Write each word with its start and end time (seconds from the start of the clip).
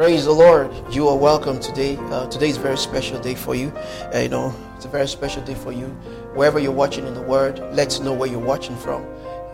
Praise 0.00 0.24
the 0.24 0.32
Lord. 0.32 0.72
You 0.90 1.08
are 1.08 1.16
welcome 1.18 1.60
today. 1.60 1.98
Uh, 1.98 2.26
today 2.28 2.48
is 2.48 2.56
a 2.56 2.60
very 2.60 2.78
special 2.78 3.20
day 3.20 3.34
for 3.34 3.54
you. 3.54 3.68
Uh, 4.14 4.20
you 4.20 4.30
know, 4.30 4.54
it's 4.74 4.86
a 4.86 4.88
very 4.88 5.06
special 5.06 5.44
day 5.44 5.54
for 5.54 5.72
you. 5.72 5.88
Wherever 6.32 6.58
you're 6.58 6.72
watching 6.72 7.06
in 7.06 7.12
the 7.12 7.20
world, 7.20 7.58
let's 7.74 8.00
know 8.00 8.14
where 8.14 8.26
you're 8.26 8.38
watching 8.38 8.74
from. 8.78 9.04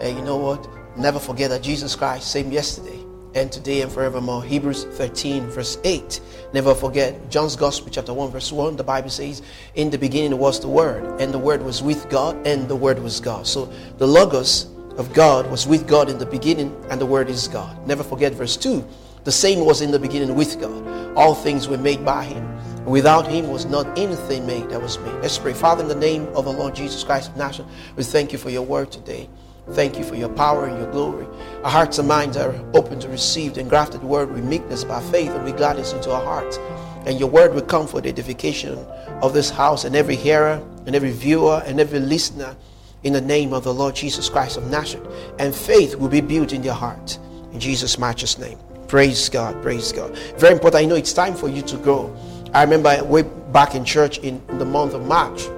Uh, 0.00 0.06
you 0.06 0.22
know 0.22 0.36
what? 0.36 0.64
Never 0.96 1.18
forget 1.18 1.50
that 1.50 1.64
Jesus 1.64 1.96
Christ, 1.96 2.30
same 2.30 2.52
yesterday 2.52 3.04
and 3.34 3.50
today 3.50 3.80
and 3.80 3.90
forevermore. 3.90 4.44
Hebrews 4.44 4.84
13, 4.84 5.48
verse 5.48 5.78
8. 5.82 6.20
Never 6.52 6.76
forget 6.76 7.28
John's 7.28 7.56
Gospel, 7.56 7.90
chapter 7.90 8.14
1, 8.14 8.30
verse 8.30 8.52
1. 8.52 8.76
The 8.76 8.84
Bible 8.84 9.10
says, 9.10 9.42
In 9.74 9.90
the 9.90 9.98
beginning 9.98 10.38
was 10.38 10.60
the 10.60 10.68
Word, 10.68 11.20
and 11.20 11.34
the 11.34 11.40
Word 11.40 11.60
was 11.60 11.82
with 11.82 12.08
God, 12.08 12.46
and 12.46 12.68
the 12.68 12.76
Word 12.76 13.00
was 13.00 13.18
God. 13.18 13.48
So 13.48 13.64
the 13.98 14.06
Logos 14.06 14.66
of 14.96 15.12
God 15.12 15.50
was 15.50 15.66
with 15.66 15.88
God 15.88 16.08
in 16.08 16.18
the 16.18 16.26
beginning, 16.26 16.72
and 16.88 17.00
the 17.00 17.06
Word 17.06 17.28
is 17.30 17.48
God. 17.48 17.84
Never 17.84 18.04
forget 18.04 18.32
verse 18.32 18.56
2 18.56 18.86
the 19.26 19.32
same 19.32 19.64
was 19.64 19.80
in 19.80 19.90
the 19.90 19.98
beginning 19.98 20.36
with 20.36 20.60
God. 20.60 21.16
All 21.16 21.34
things 21.34 21.66
were 21.66 21.76
made 21.76 22.04
by 22.04 22.22
Him. 22.22 22.84
Without 22.84 23.26
Him 23.26 23.50
was 23.50 23.66
not 23.66 23.98
anything 23.98 24.46
made 24.46 24.70
that 24.70 24.80
was 24.80 25.00
made. 25.00 25.14
Let's 25.14 25.36
pray. 25.36 25.52
Father, 25.52 25.82
in 25.82 25.88
the 25.88 25.96
name 25.96 26.28
of 26.36 26.44
the 26.44 26.52
Lord 26.52 26.76
Jesus 26.76 27.02
Christ 27.02 27.30
of 27.30 27.36
Nazareth, 27.36 27.68
we 27.96 28.04
thank 28.04 28.30
you 28.30 28.38
for 28.38 28.50
your 28.50 28.62
word 28.62 28.92
today. 28.92 29.28
Thank 29.72 29.98
you 29.98 30.04
for 30.04 30.14
your 30.14 30.28
power 30.28 30.66
and 30.66 30.78
your 30.78 30.88
glory. 30.92 31.26
Our 31.64 31.70
hearts 31.72 31.98
and 31.98 32.06
minds 32.06 32.36
are 32.36 32.54
open 32.72 33.00
to 33.00 33.08
receive 33.08 33.54
the 33.54 33.62
engrafted 33.62 34.00
word 34.04 34.30
with 34.30 34.44
meekness 34.44 34.84
by 34.84 35.02
faith 35.10 35.30
and 35.30 35.44
we 35.44 35.50
gladness 35.50 35.92
into 35.92 36.12
our 36.12 36.24
hearts. 36.24 36.58
And 37.04 37.18
your 37.18 37.28
word 37.28 37.52
will 37.52 37.62
come 37.62 37.88
for 37.88 38.00
the 38.00 38.08
edification 38.08 38.78
of 39.22 39.34
this 39.34 39.50
house 39.50 39.84
and 39.84 39.96
every 39.96 40.14
hearer 40.14 40.64
and 40.86 40.94
every 40.94 41.10
viewer 41.10 41.64
and 41.66 41.80
every 41.80 41.98
listener 41.98 42.54
in 43.02 43.12
the 43.12 43.20
name 43.20 43.52
of 43.52 43.64
the 43.64 43.74
Lord 43.74 43.96
Jesus 43.96 44.28
Christ 44.28 44.56
of 44.56 44.70
Nazareth. 44.70 45.12
And 45.40 45.52
faith 45.52 45.96
will 45.96 46.10
be 46.10 46.20
built 46.20 46.52
in 46.52 46.62
their 46.62 46.72
heart. 46.72 47.18
In 47.52 47.58
Jesus' 47.58 47.98
matchless 47.98 48.38
name. 48.38 48.60
Praise 48.88 49.28
God, 49.28 49.60
praise 49.62 49.90
God. 49.90 50.16
Very 50.38 50.52
important. 50.52 50.82
I 50.82 50.86
know 50.86 50.94
it's 50.94 51.12
time 51.12 51.34
for 51.34 51.48
you 51.48 51.62
to 51.62 51.76
grow. 51.76 52.16
I 52.54 52.62
remember 52.62 53.02
way 53.04 53.22
back 53.22 53.74
in 53.74 53.84
church 53.84 54.18
in, 54.18 54.40
the 54.58 54.64
month 54.64 54.94
of 54.94 55.06
March, 55.06 55.48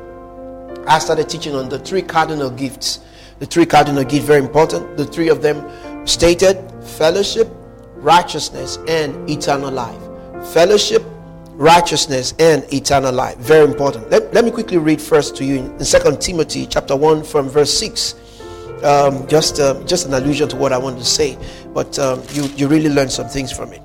I 0.87 0.99
started 0.99 1.29
teaching 1.29 1.55
on 1.55 1.69
the 1.69 1.79
three 1.79 2.01
cardinal 2.01 2.51
gifts. 2.51 3.01
The 3.39 3.47
three 3.47 3.67
cardinal 3.67 4.05
gifts, 4.05 4.25
very 4.25 4.41
important. 4.41 4.97
The 4.97 5.05
three 5.05 5.29
of 5.29 5.43
them 5.43 6.07
stated 6.07 6.57
fellowship, 6.83 7.49
righteousness, 7.97 8.79
and 8.89 9.29
eternal 9.29 9.71
life. 9.71 10.01
Fellowship, 10.53 11.05
righteousness, 11.51 12.33
and 12.39 12.65
eternal 12.73 13.13
life. 13.13 13.37
Very 13.37 13.69
important. 13.69 14.09
Let, 14.11 14.33
let 14.33 14.45
me 14.45 14.51
quickly 14.51 14.79
read 14.79 15.03
first 15.03 15.37
to 15.37 15.45
you 15.45 15.57
in, 15.57 15.73
in 15.73 15.85
2 15.85 16.17
Timothy 16.19 16.67
chapter 16.67 16.97
1 16.97 17.25
from 17.25 17.49
verse 17.51 17.77
6 17.79 18.15
um, 18.85 19.27
just 19.29 19.61
uh, 19.61 19.83
just 19.85 20.07
an 20.07 20.15
allusion 20.15 20.49
to 20.49 20.57
what 20.57 20.73
I 20.73 20.79
wanted 20.79 20.99
to 20.99 21.05
say, 21.05 21.39
but 21.75 21.99
um, 21.99 22.23
you 22.33 22.45
you 22.57 22.69
really 22.69 22.89
learn 22.89 23.09
some 23.09 23.29
things 23.29 23.53
from 23.53 23.73
it. 23.73 23.83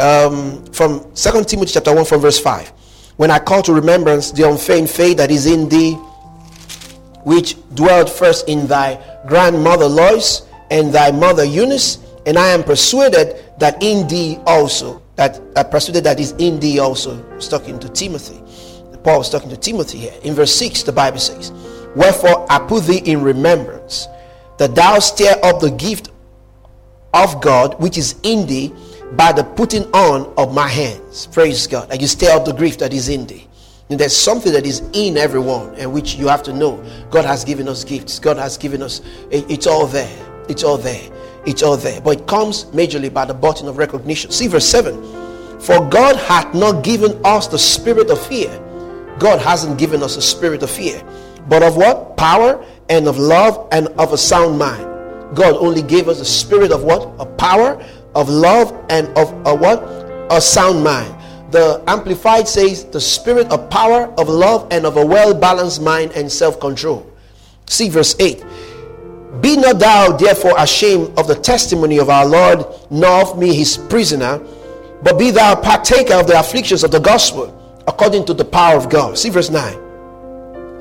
Um, 0.00 0.64
from 0.72 1.14
Second 1.14 1.48
Timothy 1.48 1.72
chapter 1.72 1.94
one 1.94 2.04
from 2.04 2.20
verse 2.20 2.38
five, 2.38 2.68
when 3.16 3.30
I 3.30 3.38
call 3.38 3.62
to 3.62 3.72
remembrance 3.72 4.32
the 4.32 4.48
unfeigned 4.48 4.90
faith 4.90 5.16
that 5.18 5.30
is 5.30 5.46
in 5.46 5.68
thee, 5.68 5.92
which 7.24 7.56
dwelt 7.74 8.08
first 8.10 8.48
in 8.48 8.66
thy 8.66 9.02
grandmother 9.26 9.86
Lois 9.86 10.42
and 10.70 10.92
thy 10.92 11.10
mother 11.10 11.44
Eunice, 11.44 11.98
and 12.26 12.38
I 12.38 12.48
am 12.48 12.62
persuaded 12.62 13.42
that 13.58 13.82
in 13.82 14.06
thee 14.08 14.38
also 14.46 15.02
that 15.16 15.40
I 15.56 15.62
persuaded 15.62 16.04
that 16.04 16.18
is 16.18 16.32
in 16.32 16.58
thee 16.58 16.78
also. 16.78 17.22
He's 17.34 17.48
talking 17.48 17.78
to 17.78 17.88
Timothy. 17.88 18.40
Paul 19.04 19.18
was 19.18 19.30
talking 19.30 19.50
to 19.50 19.56
Timothy 19.56 19.98
here. 19.98 20.14
In 20.22 20.34
verse 20.34 20.54
6, 20.54 20.84
the 20.84 20.92
Bible 20.92 21.18
says, 21.18 21.52
Wherefore 21.96 22.46
I 22.50 22.58
put 22.58 22.84
thee 22.84 22.98
in 22.98 23.22
remembrance 23.22 24.08
that 24.58 24.74
thou 24.74 24.98
stir 24.98 25.38
up 25.42 25.60
the 25.60 25.70
gift 25.70 26.10
of 27.12 27.40
God 27.40 27.80
which 27.80 27.98
is 27.98 28.16
in 28.22 28.46
thee 28.46 28.72
by 29.12 29.32
the 29.32 29.44
putting 29.44 29.84
on 29.92 30.32
of 30.36 30.52
my 30.54 30.68
hands. 30.68 31.26
Praise 31.26 31.66
God. 31.66 31.90
And 31.90 32.00
you 32.00 32.08
stir 32.08 32.34
up 32.34 32.44
the 32.44 32.52
gift 32.52 32.80
that 32.80 32.92
is 32.92 33.08
in 33.08 33.26
thee. 33.26 33.46
And 33.90 34.00
there's 34.00 34.16
something 34.16 34.52
that 34.52 34.66
is 34.66 34.82
in 34.92 35.16
everyone 35.16 35.74
and 35.76 35.92
which 35.92 36.14
you 36.14 36.26
have 36.26 36.42
to 36.44 36.52
know. 36.52 36.82
God 37.10 37.24
has 37.24 37.44
given 37.44 37.68
us 37.68 37.84
gifts. 37.84 38.18
God 38.18 38.38
has 38.38 38.56
given 38.56 38.82
us, 38.82 39.02
it's 39.30 39.66
all 39.66 39.86
there. 39.86 40.44
It's 40.48 40.64
all 40.64 40.78
there. 40.78 41.10
It's 41.46 41.62
all 41.62 41.76
there. 41.76 42.00
But 42.00 42.20
it 42.20 42.26
comes 42.26 42.64
majorly 42.66 43.12
by 43.12 43.26
the 43.26 43.34
button 43.34 43.68
of 43.68 43.76
recognition. 43.76 44.30
See 44.30 44.48
verse 44.48 44.66
7. 44.66 45.60
For 45.60 45.86
God 45.88 46.16
hath 46.16 46.54
not 46.54 46.82
given 46.82 47.20
us 47.24 47.46
the 47.46 47.58
spirit 47.58 48.10
of 48.10 48.20
fear. 48.26 48.60
God 49.18 49.40
hasn't 49.40 49.78
given 49.78 50.02
us 50.02 50.16
a 50.16 50.22
spirit 50.22 50.62
of 50.62 50.70
fear, 50.70 51.00
but 51.48 51.62
of 51.62 51.76
what? 51.76 52.16
Power 52.16 52.64
and 52.88 53.08
of 53.08 53.18
love 53.18 53.68
and 53.72 53.88
of 53.88 54.12
a 54.12 54.18
sound 54.18 54.58
mind. 54.58 54.84
God 55.34 55.56
only 55.56 55.82
gave 55.82 56.08
us 56.08 56.20
a 56.20 56.24
spirit 56.24 56.70
of 56.70 56.84
what? 56.84 57.12
A 57.18 57.26
power, 57.26 57.82
of 58.14 58.28
love, 58.28 58.72
and 58.88 59.08
of 59.18 59.32
a 59.46 59.54
what? 59.54 59.82
A 60.30 60.40
sound 60.40 60.84
mind. 60.84 61.14
The 61.50 61.82
Amplified 61.86 62.48
says 62.48 62.84
the 62.84 63.00
spirit 63.00 63.50
of 63.50 63.70
power, 63.70 64.12
of 64.18 64.28
love, 64.28 64.68
and 64.70 64.84
of 64.86 64.96
a 64.96 65.04
well 65.04 65.34
balanced 65.34 65.82
mind 65.82 66.12
and 66.12 66.30
self 66.30 66.58
control. 66.60 67.06
See 67.66 67.88
verse 67.88 68.16
8. 68.18 68.44
Be 69.40 69.56
not 69.56 69.78
thou 69.78 70.16
therefore 70.16 70.54
ashamed 70.58 71.18
of 71.18 71.26
the 71.26 71.34
testimony 71.34 71.98
of 71.98 72.08
our 72.08 72.26
Lord, 72.26 72.66
nor 72.90 73.22
of 73.22 73.38
me 73.38 73.54
his 73.54 73.76
prisoner, 73.76 74.40
but 75.02 75.18
be 75.18 75.30
thou 75.30 75.54
partaker 75.54 76.14
of 76.14 76.26
the 76.26 76.38
afflictions 76.38 76.84
of 76.84 76.90
the 76.90 77.00
gospel, 77.00 77.50
according 77.86 78.24
to 78.26 78.34
the 78.34 78.44
power 78.44 78.76
of 78.76 78.88
God. 78.88 79.18
See 79.18 79.30
verse 79.30 79.50
9. 79.50 79.83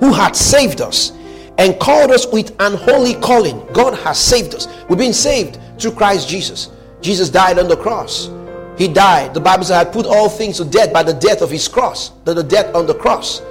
Who 0.04 0.12
hath 0.12 0.36
saved 0.36 0.82
us 0.82 1.14
and 1.58 1.80
called 1.80 2.12
us 2.12 2.28
with 2.28 2.54
an 2.60 2.74
holy 2.74 3.14
calling. 3.14 3.66
God 3.72 3.98
has 4.00 4.20
saved 4.20 4.54
us. 4.54 4.68
We've 4.90 5.00
been 5.00 5.14
saved 5.14 5.58
through 5.80 5.92
Christ 5.92 6.28
Jesus. 6.28 6.72
Jesus 7.00 7.30
died 7.30 7.58
on 7.58 7.70
the 7.70 7.78
cross. 7.78 8.30
He 8.78 8.90
died. 8.90 9.34
The 9.34 9.40
Bible 9.40 9.64
says, 9.64 9.78
I 9.78 9.90
put 9.90 10.06
all 10.06 10.28
things 10.28 10.58
to 10.58 10.66
death 10.66 10.92
by 10.92 11.04
the 11.04 11.14
death 11.14 11.42
of 11.42 11.50
his 11.50 11.70
cross, 11.70 12.10
the, 12.26 12.34
the 12.34 12.44
death 12.44 12.76
on 12.76 12.86
the 12.86 12.94
cross. 12.94 13.42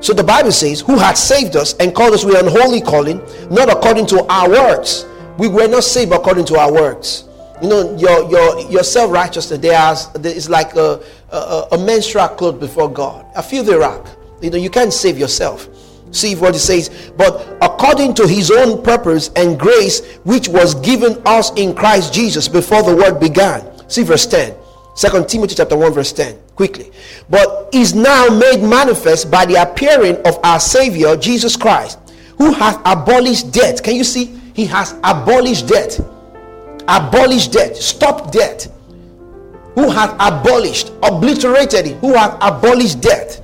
So 0.00 0.12
the 0.12 0.22
Bible 0.22 0.52
says, 0.52 0.82
Who 0.82 0.98
had 0.98 1.14
saved 1.16 1.56
us 1.56 1.72
and 1.78 1.94
called 1.94 2.12
us 2.12 2.22
with 2.22 2.36
an 2.36 2.46
holy 2.46 2.82
calling, 2.82 3.22
not 3.50 3.70
according 3.70 4.08
to 4.08 4.26
our 4.30 4.50
works. 4.50 5.06
We 5.38 5.48
were 5.48 5.68
not 5.68 5.84
saved 5.84 6.12
according 6.12 6.44
to 6.46 6.58
our 6.58 6.70
works. 6.70 7.24
You 7.62 7.68
know, 7.70 7.96
your 7.96 8.30
your 8.30 8.70
your 8.70 8.82
self 8.82 9.10
righteousness 9.10 9.58
there 9.58 10.30
is 10.34 10.50
like 10.50 10.76
a, 10.76 11.00
a, 11.30 11.68
a 11.72 11.78
menstrual 11.78 12.28
cloth 12.28 12.60
before 12.60 12.92
God, 12.92 13.24
I 13.34 13.40
feel 13.40 13.62
the 13.62 13.78
rag. 13.78 14.06
You 14.40 14.50
know, 14.50 14.56
you 14.56 14.70
can't 14.70 14.92
save 14.92 15.18
yourself. 15.18 15.68
See 16.12 16.34
what 16.34 16.54
it 16.54 16.60
says. 16.60 17.12
But 17.16 17.58
according 17.62 18.14
to 18.14 18.26
his 18.26 18.50
own 18.50 18.82
purpose 18.82 19.30
and 19.36 19.58
grace, 19.58 20.16
which 20.24 20.48
was 20.48 20.74
given 20.76 21.20
us 21.24 21.52
in 21.56 21.74
Christ 21.74 22.12
Jesus 22.12 22.48
before 22.48 22.82
the 22.82 22.94
world 22.94 23.20
began. 23.20 23.88
See 23.88 24.02
verse 24.02 24.26
10. 24.26 24.54
2 24.96 25.24
Timothy 25.26 25.54
chapter 25.54 25.76
1, 25.76 25.92
verse 25.92 26.12
10. 26.12 26.38
Quickly. 26.56 26.90
But 27.28 27.68
is 27.72 27.94
now 27.94 28.28
made 28.28 28.62
manifest 28.62 29.30
by 29.30 29.46
the 29.46 29.62
appearing 29.62 30.16
of 30.26 30.38
our 30.42 30.58
Savior 30.58 31.16
Jesus 31.16 31.56
Christ, 31.56 31.98
who 32.38 32.52
hath 32.52 32.80
abolished 32.84 33.52
death. 33.52 33.82
Can 33.82 33.94
you 33.94 34.04
see? 34.04 34.36
He 34.54 34.66
has 34.66 34.94
abolished 35.04 35.68
death. 35.68 36.00
Abolished 36.88 37.52
death. 37.52 37.76
Stop 37.76 38.32
death. 38.32 38.70
Who 39.76 39.88
hath 39.88 40.14
abolished, 40.18 40.90
obliterated 41.02 41.86
it, 41.86 41.96
who 41.98 42.14
hath 42.14 42.36
abolished 42.42 43.00
death 43.00 43.40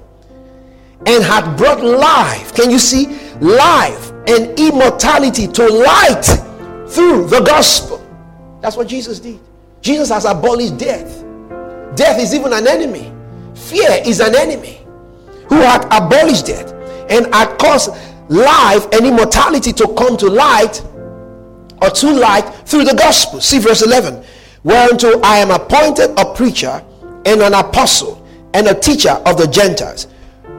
and 1.05 1.23
had 1.23 1.57
brought 1.57 1.85
life. 1.85 2.55
Can 2.55 2.71
you 2.71 2.79
see? 2.79 3.07
Life 3.41 4.13
and 4.27 4.59
immortality 4.59 5.47
to 5.47 5.69
light 5.69 6.25
through 6.89 7.27
the 7.29 7.43
gospel. 7.47 8.03
That's 8.61 8.77
what 8.77 8.89
Jesus 8.89 9.21
did. 9.21 9.39
Jesus 9.83 10.09
has 10.09 10.25
abolished 10.25 10.79
death. 10.79 11.23
Death 11.95 12.21
is 12.21 12.35
even 12.35 12.53
an 12.53 12.67
enemy. 12.67 13.13
Fear 13.55 14.03
is 14.05 14.21
an 14.21 14.35
enemy 14.35 14.81
who 15.49 15.57
had 15.57 15.85
abolished 15.87 16.47
death 16.47 16.73
and 17.11 17.33
had 17.35 17.59
caused 17.59 17.91
life 18.29 18.87
and 18.93 19.07
immortality 19.07 19.73
to 19.73 19.87
come 19.95 20.17
to 20.17 20.27
light 20.27 20.83
or 21.83 21.91
to 21.91 22.11
light 22.13 22.43
through 22.67 22.85
the 22.85 22.95
gospel. 22.95 23.41
See 23.41 23.59
verse 23.59 23.83
11. 23.83 24.25
Whereunto 24.65 25.21
I 25.21 25.39
am 25.39 25.51
appointed 25.51 26.19
a 26.19 26.35
preacher 26.35 26.83
and 27.25 27.41
an 27.41 27.55
apostle 27.55 28.27
and 28.55 28.67
a 28.67 28.75
teacher 28.75 29.11
of 29.11 29.37
the 29.37 29.47
Gentiles 29.47 30.09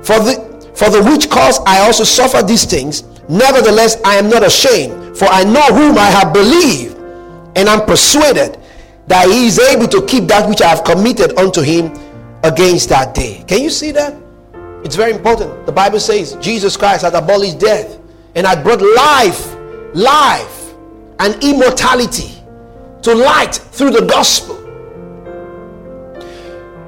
for 0.07 0.19
the, 0.19 0.71
for 0.73 0.89
the 0.89 1.03
which 1.03 1.29
cause 1.29 1.59
I 1.67 1.81
also 1.81 2.05
suffer 2.05 2.41
these 2.41 2.63
things. 2.63 3.03
Nevertheless, 3.27 4.01
I 4.05 4.15
am 4.15 4.29
not 4.29 4.41
ashamed, 4.41 5.17
for 5.17 5.25
I 5.25 5.43
know 5.43 5.67
whom 5.75 5.97
I 5.97 6.05
have 6.05 6.31
believed, 6.31 6.95
and 7.57 7.67
I'm 7.67 7.85
persuaded 7.85 8.57
that 9.07 9.27
he 9.27 9.47
is 9.47 9.59
able 9.59 9.87
to 9.89 10.05
keep 10.05 10.23
that 10.29 10.47
which 10.47 10.61
I 10.61 10.69
have 10.69 10.85
committed 10.85 11.37
unto 11.37 11.61
him 11.61 11.91
against 12.43 12.87
that 12.87 13.13
day. 13.13 13.43
Can 13.47 13.61
you 13.61 13.69
see 13.69 13.91
that? 13.91 14.15
It's 14.85 14.95
very 14.95 15.11
important. 15.11 15.65
The 15.65 15.73
Bible 15.73 15.99
says 15.99 16.37
Jesus 16.39 16.77
Christ 16.77 17.03
had 17.03 17.13
abolished 17.13 17.59
death 17.59 17.99
and 18.35 18.47
had 18.47 18.63
brought 18.63 18.81
life, 18.81 19.55
life, 19.93 20.73
and 21.19 21.43
immortality 21.43 22.31
to 23.01 23.13
light 23.13 23.55
through 23.55 23.91
the 23.91 24.05
gospel. 24.05 24.55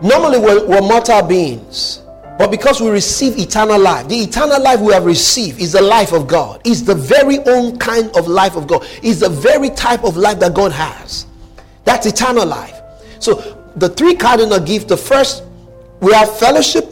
Normally, 0.01 0.39
we're, 0.39 0.65
we're 0.65 0.81
mortal 0.81 1.21
beings. 1.23 2.01
But 2.39 2.51
because 2.51 2.79
we 2.79 2.89
receive 2.89 3.37
eternal 3.37 3.77
life, 3.77 4.07
the 4.07 4.15
eternal 4.15 4.63
life 4.63 4.79
we 4.79 4.93
have 4.93 5.03
received 5.03 5.59
is 5.59 5.73
the 5.73 5.81
life 5.81 6.13
of 6.13 6.25
God. 6.25 6.61
It's 6.63 6.81
the 6.81 6.95
very 6.95 7.39
own 7.39 7.77
kind 7.77 8.09
of 8.15 8.29
life 8.29 8.55
of 8.55 8.65
God. 8.65 8.87
It's 9.03 9.19
the 9.19 9.27
very 9.27 9.69
type 9.71 10.05
of 10.05 10.15
life 10.15 10.39
that 10.39 10.53
God 10.53 10.71
has. 10.71 11.25
That's 11.83 12.05
eternal 12.05 12.45
life. 12.45 12.79
So 13.19 13.57
the 13.75 13.89
three 13.89 14.15
cardinal 14.15 14.57
gifts. 14.61 14.85
The 14.85 14.95
first, 14.95 15.43
we 15.99 16.13
have 16.13 16.39
fellowship, 16.39 16.85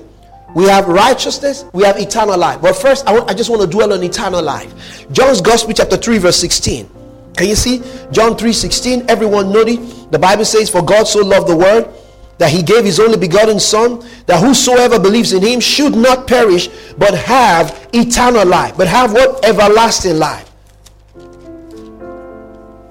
we 0.53 0.65
have 0.65 0.85
righteousness, 0.89 1.63
we 1.71 1.83
have 1.83 1.97
eternal 1.97 2.37
life. 2.37 2.61
But 2.61 2.75
first, 2.75 3.07
I, 3.07 3.33
just 3.33 3.49
want 3.49 3.61
to 3.61 3.67
dwell 3.69 3.93
on 3.93 4.03
eternal 4.03 4.43
life. 4.43 5.07
John's 5.13 5.39
Gospel, 5.39 5.73
chapter 5.73 5.95
3, 5.95 6.17
verse 6.17 6.35
16. 6.41 6.89
Can 7.37 7.47
you 7.47 7.55
see? 7.55 7.81
John 8.11 8.35
3 8.35 8.51
16. 8.51 9.05
Everyone 9.09 9.53
know 9.53 9.61
it. 9.61 10.11
The 10.11 10.19
Bible 10.19 10.43
says, 10.43 10.69
For 10.69 10.83
God 10.83 11.07
so 11.07 11.19
loved 11.19 11.47
the 11.47 11.55
world 11.55 11.93
that 12.37 12.51
he 12.51 12.61
gave 12.61 12.85
his 12.85 12.99
only 12.99 13.17
begotten 13.17 13.59
Son, 13.59 14.05
that 14.25 14.43
whosoever 14.43 14.99
believes 14.99 15.33
in 15.33 15.43
him 15.43 15.59
should 15.59 15.95
not 15.95 16.27
perish, 16.27 16.69
but 16.97 17.13
have 17.13 17.87
eternal 17.93 18.45
life. 18.45 18.77
But 18.77 18.87
have 18.87 19.13
what? 19.13 19.43
Everlasting 19.43 20.17
life. 20.17 20.49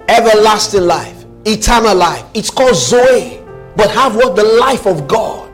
Everlasting 0.08 0.82
life. 0.82 1.24
Eternal 1.44 1.94
life. 1.94 2.24
It's 2.34 2.50
called 2.50 2.74
Zoe. 2.74 3.40
But 3.76 3.90
have 3.90 4.16
what? 4.16 4.34
The 4.34 4.44
life 4.44 4.86
of 4.86 5.06
God. 5.06 5.46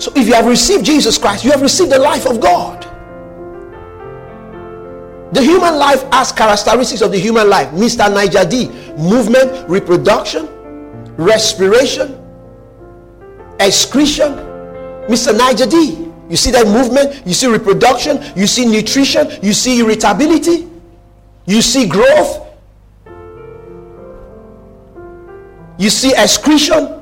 So 0.00 0.10
if 0.16 0.26
you 0.26 0.32
have 0.34 0.46
received 0.46 0.84
Jesus 0.84 1.18
Christ, 1.18 1.44
you 1.44 1.50
have 1.50 1.60
received 1.60 1.90
the 1.92 1.98
life 1.98 2.26
of 2.26 2.40
God. 2.40 2.79
The 5.32 5.42
human 5.42 5.76
life 5.78 6.02
has 6.12 6.32
characteristics 6.32 7.02
of 7.02 7.12
the 7.12 7.18
human 7.18 7.48
life. 7.48 7.68
Mr. 7.70 8.12
Niger 8.12 8.44
D. 8.48 8.68
Movement, 8.96 9.68
reproduction, 9.68 10.48
respiration, 11.16 12.18
excretion. 13.60 14.34
Mr. 15.08 15.36
Niger 15.36 15.66
D. 15.66 16.06
You 16.28 16.36
see 16.36 16.50
that 16.52 16.66
movement, 16.66 17.26
you 17.26 17.34
see 17.34 17.48
reproduction, 17.48 18.22
you 18.36 18.46
see 18.46 18.64
nutrition, 18.64 19.28
you 19.42 19.52
see 19.52 19.80
irritability, 19.80 20.68
you 21.46 21.60
see 21.60 21.88
growth, 21.88 22.46
you 25.76 25.90
see 25.90 26.12
excretion, 26.16 27.00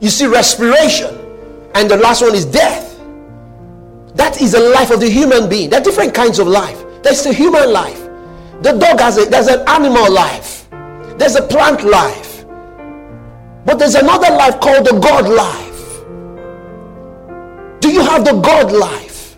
you 0.00 0.10
see 0.10 0.26
respiration, 0.26 1.16
and 1.76 1.88
the 1.88 1.96
last 1.96 2.22
one 2.22 2.34
is 2.34 2.44
death. 2.44 2.98
That 4.16 4.40
is 4.42 4.52
the 4.52 4.60
life 4.60 4.90
of 4.90 4.98
the 4.98 5.08
human 5.08 5.48
being. 5.48 5.70
There 5.70 5.80
are 5.80 5.84
different 5.84 6.12
kinds 6.12 6.40
of 6.40 6.48
life. 6.48 6.83
There's 7.04 7.26
a 7.26 7.34
human 7.34 7.70
life. 7.70 8.00
The 8.62 8.72
dog 8.72 8.98
has 8.98 9.18
a 9.18 9.26
there's 9.26 9.46
an 9.48 9.62
animal 9.68 10.10
life. 10.10 10.66
There's 11.18 11.36
a 11.36 11.42
plant 11.42 11.84
life. 11.84 12.46
But 13.66 13.78
there's 13.78 13.94
another 13.94 14.30
life 14.30 14.58
called 14.58 14.86
the 14.86 14.98
God 14.98 15.28
life. 15.28 16.00
Do 17.80 17.92
you 17.92 18.00
have 18.00 18.24
the 18.24 18.40
God 18.40 18.72
life? 18.72 19.36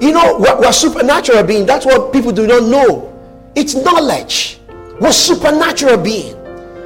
You 0.00 0.12
know, 0.12 0.38
we're, 0.38 0.60
we're 0.60 0.72
supernatural 0.72 1.42
being. 1.42 1.66
That's 1.66 1.84
what 1.84 2.12
people 2.12 2.30
do 2.30 2.46
not 2.46 2.62
know. 2.62 3.12
It's 3.56 3.74
knowledge. 3.74 4.60
We're 5.00 5.10
supernatural 5.10 5.96
being. 5.96 6.37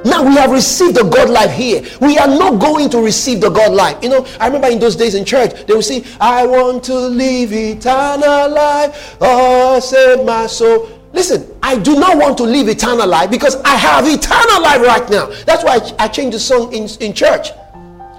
Now 0.05 0.23
we 0.23 0.33
have 0.35 0.51
received 0.51 0.95
the 0.95 1.03
God 1.03 1.29
life 1.29 1.51
here. 1.51 1.81
We 2.01 2.17
are 2.17 2.27
not 2.27 2.59
going 2.59 2.89
to 2.91 2.99
receive 2.99 3.41
the 3.41 3.49
God 3.49 3.73
life. 3.73 4.03
You 4.03 4.09
know, 4.09 4.27
I 4.39 4.47
remember 4.47 4.67
in 4.67 4.79
those 4.79 4.95
days 4.95 5.15
in 5.15 5.25
church, 5.25 5.65
they 5.65 5.73
would 5.73 5.85
say, 5.85 6.03
I 6.19 6.45
want 6.45 6.83
to 6.85 6.95
live 6.95 7.53
eternal 7.53 8.49
life. 8.49 9.17
Oh, 9.21 9.79
save 9.79 10.25
my 10.25 10.47
soul. 10.47 10.89
Listen, 11.13 11.47
I 11.61 11.77
do 11.77 11.99
not 11.99 12.17
want 12.17 12.37
to 12.39 12.43
live 12.43 12.67
eternal 12.67 13.07
life 13.07 13.29
because 13.29 13.55
I 13.63 13.75
have 13.75 14.05
eternal 14.07 14.61
life 14.61 14.81
right 14.81 15.09
now. 15.09 15.27
That's 15.45 15.63
why 15.63 15.77
I, 15.77 16.05
I 16.05 16.07
changed 16.07 16.35
the 16.35 16.39
song 16.39 16.73
in, 16.73 16.87
in 16.99 17.13
church. 17.13 17.49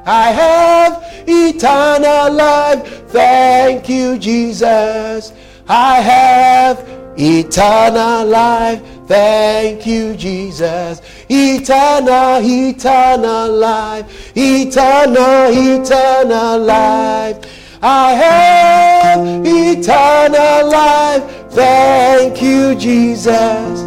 I 0.06 0.30
have 0.30 1.24
eternal 1.26 2.32
life. 2.32 3.08
Thank 3.08 3.88
you, 3.88 4.18
Jesus. 4.18 5.32
I 5.68 6.00
have 6.00 6.78
eternal 7.18 8.26
life. 8.26 8.82
Thank 9.06 9.86
you, 9.86 10.16
Jesus. 10.16 11.02
Eternal, 11.28 12.40
eternal 12.42 13.52
life. 13.52 14.32
Eternal, 14.34 15.52
eternal 15.52 16.58
life. 16.58 17.38
I 17.82 18.12
have 18.12 19.46
eternal 19.46 20.70
life. 20.70 21.52
Thank 21.52 22.40
you, 22.40 22.74
Jesus. 22.76 23.84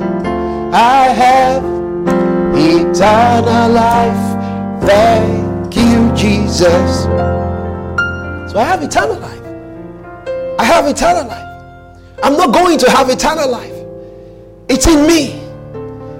I 0.72 1.08
have 1.10 1.64
eternal 2.56 3.70
life. 3.72 4.84
Thank 4.84 5.76
you, 5.76 6.14
Jesus. 6.16 7.04
So 8.52 8.60
I 8.60 8.66
have 8.66 8.84
eternal 8.84 9.18
life. 9.18 10.60
I 10.60 10.64
have 10.64 10.86
eternal 10.86 11.28
life. 11.28 11.44
I'm 12.24 12.38
not 12.38 12.54
going 12.54 12.78
to 12.80 12.90
have 12.92 13.10
eternal 13.10 13.50
life. 13.50 13.77
It's 14.70 14.86
in 14.86 15.08
me. 15.08 15.42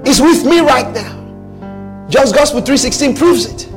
It's 0.10 0.22
with 0.22 0.46
me 0.46 0.62
right 0.62 0.90
now. 0.94 2.08
John's 2.10 2.32
Gospel 2.32 2.62
3:16 2.62 3.14
proves 3.16 3.46
it. 3.46 3.68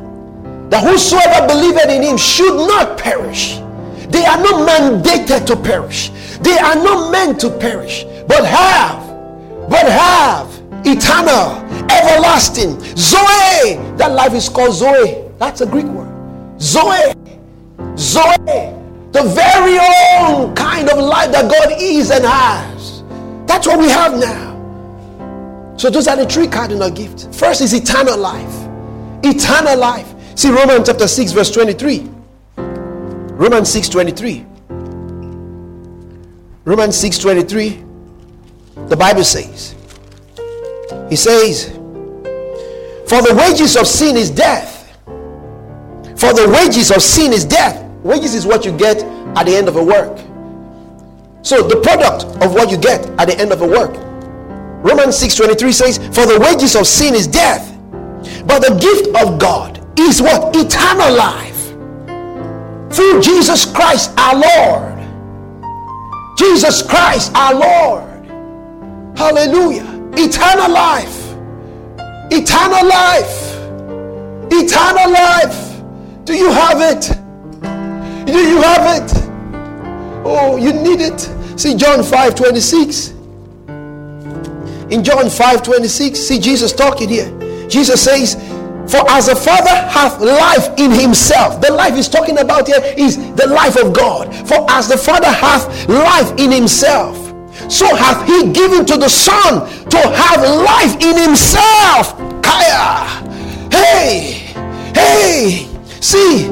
That 0.70 0.84
whosoever 0.84 1.48
believeth 1.48 1.90
in 1.90 2.02
him 2.02 2.16
should 2.16 2.54
not 2.54 2.96
perish. 2.96 3.58
They 4.10 4.24
are 4.24 4.38
not 4.38 4.68
mandated 4.68 5.46
to 5.46 5.56
perish. 5.56 6.10
They 6.40 6.56
are 6.58 6.76
not 6.76 7.10
meant 7.10 7.40
to 7.40 7.50
perish, 7.50 8.04
but 8.28 8.44
have, 8.44 9.02
but 9.68 9.86
have 9.86 10.46
eternal, 10.84 11.58
everlasting 11.90 12.78
Zoe. 12.96 13.78
That 13.96 14.12
life 14.12 14.34
is 14.34 14.48
called 14.48 14.74
Zoe. 14.74 15.24
That's 15.38 15.60
a 15.60 15.66
Greek 15.66 15.86
word. 15.86 16.12
Zoe. 16.60 17.12
Zoe. 17.96 18.74
The 19.12 19.22
very 19.24 19.78
own 19.78 20.54
kind 20.54 20.88
of 20.88 20.98
life 20.98 21.32
that 21.32 21.50
God 21.50 21.72
is 21.80 22.10
and 22.12 22.24
has. 22.24 23.02
That's 23.46 23.66
what 23.66 23.80
we 23.80 23.88
have 23.88 24.16
now. 24.16 24.49
So 25.80 25.88
those 25.88 26.08
are 26.08 26.16
the 26.16 26.26
three 26.26 26.46
cardinal 26.46 26.90
gifts. 26.90 27.26
First 27.32 27.62
is 27.62 27.72
eternal 27.72 28.18
life. 28.18 28.68
Eternal 29.24 29.78
life. 29.78 30.12
See 30.38 30.50
Romans 30.50 30.86
chapter 30.86 31.08
6, 31.08 31.32
verse 31.32 31.50
23. 31.50 32.06
Romans 32.58 33.72
6 33.72 33.88
23. 33.88 34.44
Romans 36.66 36.94
6 36.98 37.18
23. 37.20 37.82
The 38.88 38.96
Bible 38.96 39.24
says, 39.24 39.74
He 41.08 41.16
says, 41.16 41.68
For 43.08 43.22
the 43.22 43.34
wages 43.38 43.74
of 43.78 43.86
sin 43.86 44.18
is 44.18 44.28
death. 44.30 44.86
For 45.06 46.34
the 46.34 46.58
wages 46.62 46.90
of 46.90 47.00
sin 47.00 47.32
is 47.32 47.46
death. 47.46 47.82
Wages 48.02 48.34
is 48.34 48.44
what 48.44 48.66
you 48.66 48.76
get 48.76 49.02
at 49.34 49.44
the 49.44 49.56
end 49.56 49.66
of 49.66 49.76
a 49.76 49.82
work. 49.82 50.18
So 51.40 51.62
the 51.66 51.80
product 51.80 52.24
of 52.44 52.52
what 52.52 52.70
you 52.70 52.76
get 52.76 53.06
at 53.18 53.28
the 53.28 53.38
end 53.38 53.50
of 53.50 53.62
a 53.62 53.66
work 53.66 54.09
Romans 54.82 55.16
6:23 55.16 55.72
says, 55.72 55.98
"For 56.12 56.26
the 56.26 56.38
wages 56.38 56.74
of 56.74 56.86
sin 56.86 57.14
is 57.14 57.26
death, 57.26 57.66
but 58.46 58.62
the 58.62 58.74
gift 58.74 59.08
of 59.22 59.38
God 59.38 59.80
is 59.96 60.22
what? 60.22 60.56
Eternal 60.56 61.12
life 61.14 61.74
through 62.90 63.20
Jesus 63.20 63.64
Christ 63.64 64.10
our 64.16 64.34
Lord." 64.34 64.90
Jesus 66.40 66.80
Christ 66.80 67.32
our 67.34 67.54
Lord. 67.54 68.10
Hallelujah. 69.14 69.86
Eternal 70.16 70.70
life. 70.70 71.34
Eternal 72.30 72.86
life. 72.88 73.58
Eternal 74.50 75.10
life. 75.10 75.82
Do 76.24 76.32
you 76.34 76.50
have 76.50 76.80
it? 76.80 77.10
Do 78.24 78.38
you 78.38 78.62
have 78.62 79.02
it? 79.02 79.12
Oh, 80.24 80.56
you 80.56 80.72
need 80.72 81.02
it. 81.02 81.28
See 81.56 81.74
John 81.74 82.02
5 82.02 82.34
26. 82.34 83.12
In 84.90 85.04
John 85.04 85.30
5 85.30 85.62
26, 85.62 86.18
see 86.18 86.38
Jesus 86.40 86.72
talking 86.72 87.08
here. 87.08 87.30
Jesus 87.68 88.02
says, 88.02 88.34
For 88.90 89.08
as 89.08 89.26
the 89.26 89.36
Father 89.36 89.70
hath 89.70 90.20
life 90.20 90.68
in 90.78 90.90
himself, 90.90 91.60
the 91.60 91.72
life 91.72 91.94
he's 91.94 92.08
talking 92.08 92.38
about 92.38 92.66
here 92.66 92.82
is 92.96 93.16
the 93.34 93.46
life 93.46 93.76
of 93.76 93.92
God. 93.92 94.34
For 94.48 94.66
as 94.68 94.88
the 94.88 94.98
Father 94.98 95.30
hath 95.30 95.88
life 95.88 96.36
in 96.38 96.50
himself, 96.50 97.16
so 97.70 97.86
hath 97.94 98.26
he 98.26 98.52
given 98.52 98.84
to 98.86 98.96
the 98.96 99.08
Son 99.08 99.60
to 99.90 99.98
have 99.98 100.42
life 100.42 101.00
in 101.00 101.16
himself. 101.16 102.18
Kaya. 102.42 103.06
Hey, 103.70 104.52
hey. 104.92 105.68
See, 106.00 106.48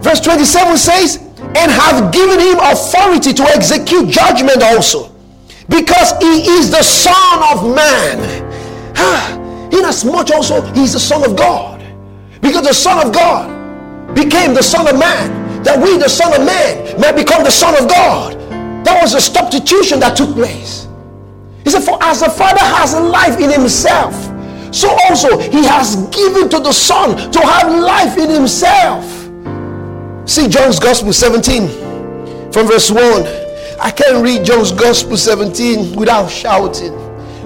verse 0.00 0.20
27 0.20 0.76
says, 0.76 1.16
and 1.56 1.72
have 1.72 2.12
given 2.12 2.38
him 2.38 2.58
authority 2.60 3.32
to 3.32 3.42
execute 3.44 4.10
judgment 4.10 4.62
also 4.62 5.15
because 5.68 6.12
he 6.20 6.48
is 6.48 6.70
the 6.70 6.82
Son 6.82 7.42
of 7.52 7.74
Man. 7.74 8.44
Inasmuch 9.72 10.30
also 10.30 10.62
he 10.72 10.84
is 10.84 10.92
the 10.92 11.00
Son 11.00 11.24
of 11.24 11.36
God. 11.36 11.82
Because 12.40 12.66
the 12.66 12.74
Son 12.74 13.04
of 13.06 13.12
God 13.12 14.14
became 14.14 14.54
the 14.54 14.62
Son 14.62 14.86
of 14.86 14.98
Man, 14.98 15.62
that 15.62 15.78
we, 15.78 15.98
the 15.98 16.08
Son 16.08 16.32
of 16.38 16.46
Man, 16.46 17.00
may 17.00 17.12
become 17.12 17.42
the 17.42 17.50
Son 17.50 17.74
of 17.82 17.88
God. 17.88 18.34
That 18.84 19.02
was 19.02 19.14
a 19.14 19.20
substitution 19.20 20.00
that 20.00 20.16
took 20.16 20.32
place. 20.34 20.86
He 21.64 21.70
said, 21.70 21.82
For 21.82 21.98
as 22.02 22.20
the 22.20 22.30
Father 22.30 22.60
has 22.60 22.94
life 22.94 23.40
in 23.40 23.50
himself, 23.50 24.14
so 24.74 24.96
also 25.08 25.38
he 25.38 25.64
has 25.64 25.96
given 26.08 26.48
to 26.50 26.60
the 26.60 26.72
Son 26.72 27.30
to 27.32 27.40
have 27.40 27.72
life 27.72 28.16
in 28.16 28.30
himself. 28.30 29.04
See 30.28 30.48
John's 30.48 30.78
Gospel 30.78 31.12
17 31.12 32.52
from 32.52 32.68
verse 32.68 32.90
1. 32.90 33.45
I 33.80 33.90
can't 33.90 34.22
read 34.22 34.44
John's 34.44 34.72
Gospel 34.72 35.16
17 35.16 35.96
without 35.96 36.28
shouting. 36.28 36.94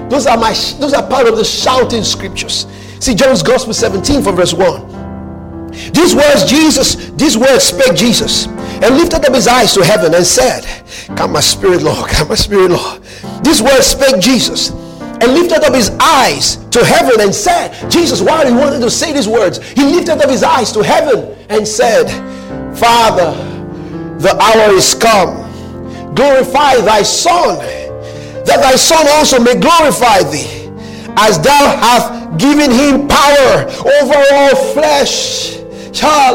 Those 0.09 0.27
are 0.27 0.37
my 0.37 0.53
those 0.79 0.93
are 0.93 1.07
part 1.07 1.29
of 1.29 1.37
the 1.37 1.45
shouting 1.45 2.03
scriptures. 2.03 2.67
See 3.01 3.15
John's 3.15 3.43
Gospel 3.43 3.73
17 3.73 4.23
from 4.23 4.37
verse 4.37 4.53
1. 4.53 5.71
These 5.93 6.15
words 6.15 6.45
Jesus, 6.45 7.11
these 7.11 7.37
words 7.37 7.65
spake 7.65 7.97
Jesus 7.97 8.47
and 8.47 8.97
lifted 8.97 9.25
up 9.25 9.35
his 9.35 9.47
eyes 9.47 9.73
to 9.75 9.85
heaven 9.85 10.15
and 10.15 10.27
said, 10.27 10.67
Come 11.17 11.33
my 11.33 11.41
spirit, 11.41 11.83
Lord, 11.83 12.11
come 12.11 12.29
my 12.29 12.35
spirit, 12.35 12.71
Lord. 12.71 13.03
These 13.45 13.63
words 13.63 13.87
spake 13.87 14.21
Jesus 14.21 14.71
and 14.71 15.35
lifted 15.35 15.63
up 15.65 15.75
his 15.75 15.91
eyes 16.01 16.57
to 16.69 16.85
heaven 16.85 17.21
and 17.21 17.35
said, 17.35 17.91
Jesus, 17.91 18.21
while 18.21 18.47
he 18.47 18.53
wanted 18.53 18.81
to 18.81 18.91
say 18.91 19.13
these 19.13 19.29
words, 19.29 19.59
he 19.73 19.85
lifted 19.85 20.21
up 20.23 20.31
his 20.31 20.43
eyes 20.43 20.73
to 20.73 20.83
heaven 20.83 21.37
and 21.51 21.67
said, 21.67 22.09
Father, 22.77 23.33
the 24.19 24.37
hour 24.37 24.73
is 24.73 24.95
come. 24.95 25.40
Glorify 26.15 26.77
thy 26.83 27.03
Son, 27.03 27.59
that 28.45 28.61
thy 28.61 28.77
Son 28.77 29.07
also 29.09 29.41
may 29.41 29.59
glorify 29.59 30.23
thee, 30.31 30.69
as 31.17 31.39
thou 31.41 31.77
hast 31.81 32.39
given 32.39 32.71
him 32.71 33.09
power 33.09 33.67
over 34.03 34.25
all 34.33 34.57
flesh 34.75 35.61
can 35.93 36.31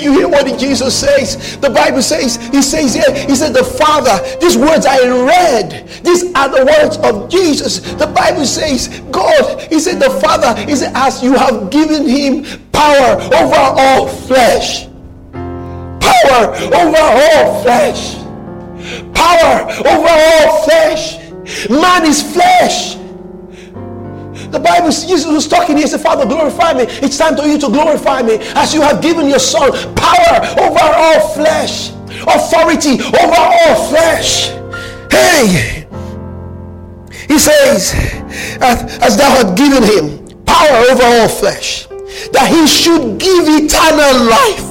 you 0.00 0.12
hear 0.12 0.28
what 0.28 0.58
Jesus 0.58 0.98
says? 0.98 1.56
The 1.58 1.70
Bible 1.70 2.02
says, 2.02 2.36
He 2.48 2.62
says 2.62 2.94
here, 2.94 3.14
He 3.26 3.36
said, 3.36 3.52
The 3.52 3.62
Father, 3.64 4.18
these 4.40 4.56
words 4.56 4.86
I 4.86 4.98
read, 5.06 5.86
these 6.02 6.24
are 6.34 6.48
the 6.48 6.64
words 6.64 6.96
of 6.98 7.30
Jesus. 7.30 7.80
The 7.94 8.06
Bible 8.06 8.46
says, 8.46 8.88
God, 9.10 9.60
He 9.70 9.78
said, 9.80 10.00
The 10.00 10.10
Father, 10.10 10.54
He 10.62 10.74
said, 10.76 10.92
As 10.94 11.22
you 11.22 11.34
have 11.34 11.70
given 11.70 12.08
Him 12.08 12.44
power 12.72 13.20
over 13.20 13.54
all 13.54 14.08
flesh. 14.08 14.89
Power 16.10 16.54
over 16.82 16.98
all 16.98 17.62
flesh. 17.62 18.16
Power 19.14 19.70
over 19.86 20.08
all 20.08 20.64
flesh. 20.64 21.18
Man 21.68 22.04
is 22.06 22.22
flesh. 22.32 22.96
The 24.50 24.58
Bible, 24.58 24.90
Jesus 24.90 25.26
was 25.26 25.46
talking 25.46 25.76
he 25.76 25.86
said, 25.86 26.00
Father, 26.00 26.26
glorify 26.26 26.72
me. 26.72 26.84
It's 26.88 27.16
time 27.16 27.36
for 27.36 27.44
you 27.44 27.56
to 27.58 27.68
glorify 27.68 28.22
me 28.22 28.38
as 28.56 28.74
you 28.74 28.80
have 28.82 29.00
given 29.00 29.28
your 29.28 29.38
son 29.38 29.70
power 29.94 30.40
over 30.58 30.80
all 30.80 31.28
flesh, 31.34 31.90
authority 32.26 33.00
over 33.00 33.36
all 33.36 33.88
flesh. 33.88 34.48
Hey, 35.10 35.86
he 37.28 37.38
says, 37.38 37.94
as 38.60 39.16
thou 39.16 39.30
hast 39.30 39.56
given 39.56 39.84
him 39.84 40.18
power 40.44 40.84
over 40.90 41.04
all 41.04 41.28
flesh, 41.28 41.86
that 42.32 42.48
he 42.50 42.66
should 42.66 43.18
give 43.20 43.44
eternal 43.46 44.24
life. 44.28 44.69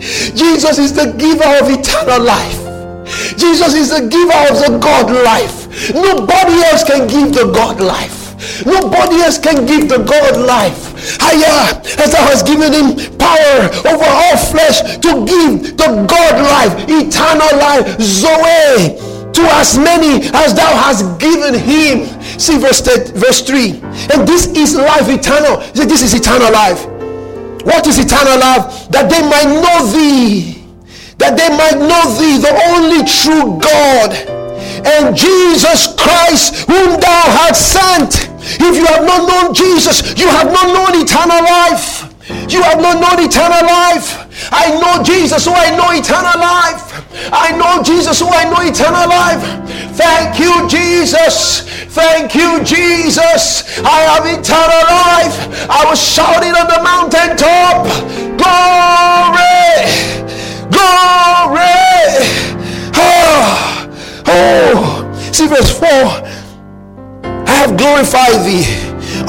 Jesus 0.00 0.78
is 0.78 0.92
the 0.92 1.12
giver 1.12 1.50
of 1.60 1.68
eternal 1.68 2.22
life. 2.22 2.56
Jesus 3.36 3.74
is 3.74 3.90
the 3.90 4.08
giver 4.08 4.40
of 4.48 4.56
the 4.64 4.78
God 4.80 5.10
life. 5.12 5.68
Nobody 5.94 6.62
else 6.64 6.84
can 6.84 7.06
give 7.06 7.34
the 7.34 7.52
God 7.52 7.80
life. 7.80 8.20
Nobody 8.64 9.20
else 9.20 9.38
can 9.38 9.66
give 9.66 9.88
the 9.88 9.98
God 9.98 10.40
life. 10.40 10.94
Higher, 11.20 11.80
as 12.00 12.12
thou 12.12 12.24
hast 12.24 12.46
given 12.46 12.72
him 12.72 12.96
power 13.18 13.68
over 13.88 14.04
all 14.04 14.36
flesh 14.36 14.80
to 15.00 15.24
give 15.24 15.76
the 15.76 16.06
God 16.08 16.34
life, 16.40 16.72
eternal 16.88 17.52
life, 17.60 18.00
Zoe, 18.00 18.96
to 19.32 19.42
as 19.56 19.78
many 19.78 20.28
as 20.32 20.54
thou 20.54 20.74
hast 20.76 21.18
given 21.20 21.54
him. 21.54 22.08
See 22.38 22.58
verse, 22.58 22.80
verse 23.12 23.42
3. 23.42 23.80
And 24.12 24.26
this 24.26 24.46
is 24.48 24.76
life 24.76 25.08
eternal. 25.08 25.58
This 25.74 26.02
is 26.02 26.14
eternal 26.14 26.52
life. 26.52 26.99
What 27.64 27.86
is 27.86 27.98
eternal 27.98 28.38
life? 28.38 28.88
That 28.88 29.08
they 29.10 29.22
might 29.22 29.50
know 29.60 29.86
thee. 29.92 30.64
That 31.18 31.36
they 31.36 31.50
might 31.52 31.76
know 31.76 32.04
thee, 32.16 32.40
the 32.40 32.54
only 32.72 33.04
true 33.04 33.60
God. 33.60 34.16
And 34.86 35.16
Jesus 35.16 35.92
Christ, 35.96 36.64
whom 36.64 36.96
thou 36.96 37.22
hast 37.44 37.60
sent. 37.76 38.30
If 38.40 38.76
you 38.76 38.86
have 38.86 39.04
not 39.04 39.28
known 39.28 39.54
Jesus, 39.54 40.16
you 40.18 40.28
have 40.28 40.48
not 40.48 40.72
known 40.72 41.02
eternal 41.02 41.44
life. 41.44 42.08
You 42.48 42.62
have 42.62 42.80
not 42.80 43.00
known 43.00 43.26
eternal 43.26 43.60
life. 43.60 44.26
I 44.52 44.72
know 44.80 45.02
Jesus, 45.02 45.44
so 45.44 45.52
I 45.52 45.76
know 45.76 45.90
eternal 45.92 46.40
life. 46.40 47.04
I 47.32 47.52
know 47.52 47.82
Jesus, 47.82 48.18
so 48.18 48.28
I 48.28 48.44
know 48.44 48.62
eternal 48.64 49.08
life. 49.08 49.42
Thank 49.96 50.38
you, 50.38 50.68
Jesus. 50.68 51.62
Thank 51.92 52.34
you, 52.34 52.64
Jesus. 52.64 53.80
I 53.84 54.00
have 54.08 54.24
eternal. 54.26 54.79
I 55.68 55.84
was 55.88 56.00
shouting 56.00 56.52
on 56.54 56.66
the 56.66 56.80
mountaintop. 56.82 57.84
Glory! 58.38 59.60
Glory! 60.70 61.80
Oh, 62.96 63.88
oh. 64.26 65.30
see 65.32 65.46
verse 65.46 65.78
4 65.78 65.88
I 67.46 67.52
have 67.52 67.76
glorified 67.76 68.44
thee 68.46 68.64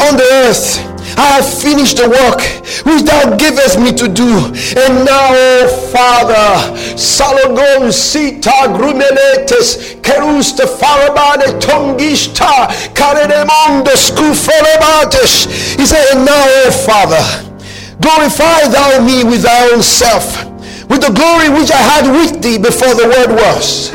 on 0.05 0.15
the 0.17 0.27
earth. 0.45 0.90
I 1.17 1.39
have 1.39 1.47
finished 1.47 1.97
the 1.97 2.09
work 2.09 2.41
which 2.85 3.03
thou 3.03 3.35
givest 3.35 3.79
me 3.79 3.91
to 3.93 4.07
do. 4.07 4.31
And 4.77 5.05
now, 5.05 5.31
O 5.31 5.67
Father, 5.91 6.75
Salogon 6.95 7.91
sita 7.91 8.71
grumeletes, 8.75 9.99
keruste 10.01 10.65
farabane 10.79 11.59
tongishta, 11.59 12.67
karedemondo 12.93 13.95
skufelebates. 13.95 15.77
He 15.77 15.85
said, 15.85 16.05
And 16.13 16.25
now, 16.25 16.45
O 16.45 16.71
Father, 16.85 17.25
glorify 18.01 18.67
thou 18.67 19.03
me 19.05 19.23
with 19.23 19.43
thy 19.43 19.71
own 19.71 19.83
self, 19.83 20.45
with 20.89 21.01
the 21.01 21.11
glory 21.13 21.49
which 21.49 21.71
I 21.71 21.81
had 21.81 22.11
with 22.11 22.41
thee 22.41 22.57
before 22.57 22.95
the 22.95 23.07
world 23.07 23.31
was. 23.39 23.89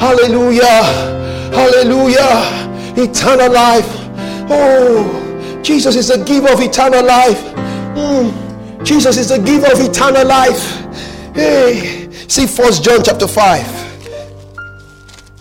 Hallelujah. 0.00 1.10
Hallelujah 1.52 2.62
eternal 2.96 3.52
life. 3.52 3.86
Oh, 4.50 5.21
Jesus 5.62 5.96
is 5.96 6.08
the 6.08 6.22
giver 6.24 6.52
of 6.52 6.60
eternal 6.60 7.04
life. 7.04 7.40
Mm, 7.94 8.84
Jesus 8.84 9.16
is 9.16 9.28
the 9.28 9.38
giver 9.38 9.70
of 9.70 9.80
eternal 9.80 10.26
life. 10.26 10.82
Hey, 11.34 12.08
see 12.28 12.46
First 12.46 12.82
John 12.82 13.02
chapter 13.04 13.28
5. 13.28 13.82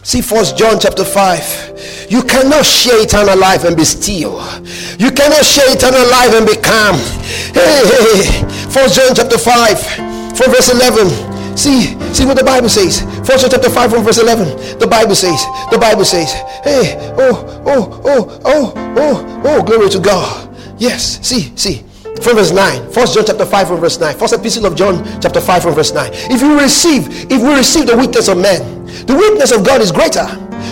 See 0.04 0.22
First 0.22 0.58
John 0.58 0.80
chapter 0.80 1.04
5. 1.04 2.08
You 2.10 2.24
cannot 2.24 2.66
share 2.66 3.02
eternal 3.02 3.38
life 3.38 3.64
and 3.64 3.76
be 3.76 3.86
still. 3.86 4.42
You 5.00 5.12
cannot 5.12 5.46
share 5.46 5.74
eternal 5.74 6.06
life 6.10 6.34
and 6.34 6.46
be 6.46 6.56
calm. 6.56 6.98
Hey, 7.54 7.82
hey, 7.88 8.48
First 8.70 8.96
John 8.96 9.16
chapter 9.16 9.38
5 9.38 10.38
from 10.38 10.52
verse 10.52 10.72
11. 10.72 11.31
See, 11.62 11.94
see 12.12 12.26
what 12.26 12.38
the 12.38 12.44
Bible 12.44 12.70
says. 12.70 13.02
First 13.22 13.46
chapter 13.52 13.70
5 13.70 13.92
from 13.92 14.04
verse 14.04 14.18
11. 14.18 14.80
The 14.80 14.88
Bible 14.88 15.14
says, 15.14 15.46
the 15.70 15.78
Bible 15.78 16.04
says, 16.04 16.34
hey, 16.66 16.98
oh, 17.20 17.62
oh, 17.68 18.02
oh, 18.04 18.42
oh, 18.46 18.74
oh, 18.98 19.42
oh, 19.46 19.62
glory 19.62 19.88
to 19.92 20.00
God. 20.00 20.58
Yes, 20.80 21.22
see, 21.22 21.56
see. 21.56 21.86
From 22.24 22.38
verse 22.38 22.52
9. 22.52 22.92
First 22.92 23.14
John 23.14 23.26
chapter 23.28 23.46
5 23.46 23.68
from 23.68 23.80
verse 23.80 24.00
9. 24.00 24.18
First 24.18 24.34
epistle 24.34 24.66
of 24.66 24.76
John 24.76 25.06
chapter 25.22 25.40
5 25.40 25.62
from 25.62 25.76
verse 25.76 25.94
9. 25.94 26.10
If 26.34 26.42
you 26.42 26.60
receive, 26.60 27.30
if 27.30 27.40
we 27.40 27.54
receive 27.54 27.86
the 27.86 27.96
witness 27.96 28.28
of 28.28 28.40
men, 28.40 28.88
the 29.06 29.14
witness 29.14 29.52
of 29.52 29.64
God 29.64 29.82
is 29.82 29.92
greater. 29.92 30.26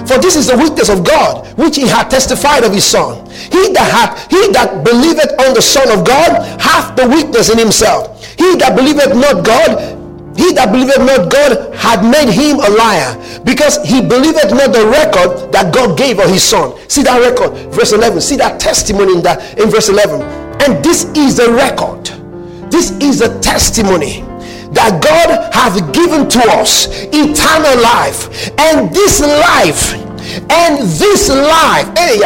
For 0.09 0.17
this 0.17 0.35
is 0.35 0.47
the 0.47 0.57
witness 0.57 0.89
of 0.89 1.05
God, 1.05 1.45
which 1.55 1.75
he 1.75 1.85
hath 1.87 2.09
testified 2.09 2.63
of 2.63 2.73
his 2.73 2.85
son. 2.85 3.29
He 3.29 3.69
that 3.73 3.89
hath, 3.93 4.31
he 4.31 4.51
that 4.53 4.83
believeth 4.83 5.37
on 5.39 5.53
the 5.53 5.61
Son 5.61 5.85
of 5.93 6.03
God 6.03 6.59
hath 6.59 6.95
the 6.95 7.07
witness 7.07 7.51
in 7.51 7.59
himself. 7.59 8.25
He 8.39 8.55
that 8.55 8.75
believeth 8.75 9.13
not 9.13 9.45
God 9.45 9.98
he 10.39 10.53
that 10.53 10.71
believeth 10.71 11.03
not 11.03 11.29
God 11.29 11.75
had 11.75 11.99
made 11.99 12.31
him 12.31 12.63
a 12.63 12.69
liar 12.71 13.19
because 13.43 13.83
he 13.83 13.99
believeth 13.99 14.55
not 14.55 14.71
the 14.71 14.87
record 14.87 15.51
that 15.51 15.73
God 15.73 15.97
gave 15.97 16.19
of 16.19 16.29
his 16.29 16.43
son. 16.43 16.79
See 16.87 17.03
that 17.03 17.19
record, 17.19 17.51
verse 17.73 17.91
11. 17.91 18.21
See 18.21 18.37
that 18.37 18.59
testimony 18.59 19.15
in 19.15 19.21
that 19.23 19.59
in 19.59 19.69
verse 19.69 19.89
11. 19.89 20.21
And 20.63 20.83
this 20.83 21.03
is 21.11 21.35
the 21.35 21.51
record. 21.51 22.07
This 22.71 22.91
is 23.03 23.19
the 23.19 23.37
testimony 23.39 24.21
that 24.71 25.03
God 25.03 25.51
hath 25.51 25.75
given 25.91 26.29
to 26.29 26.39
us 26.55 26.87
eternal 27.11 27.75
life. 27.83 28.31
And 28.59 28.93
this 28.95 29.19
life 29.19 30.07
and 30.51 30.87
this 30.87 31.29
life 31.29 31.87
and 31.97 32.21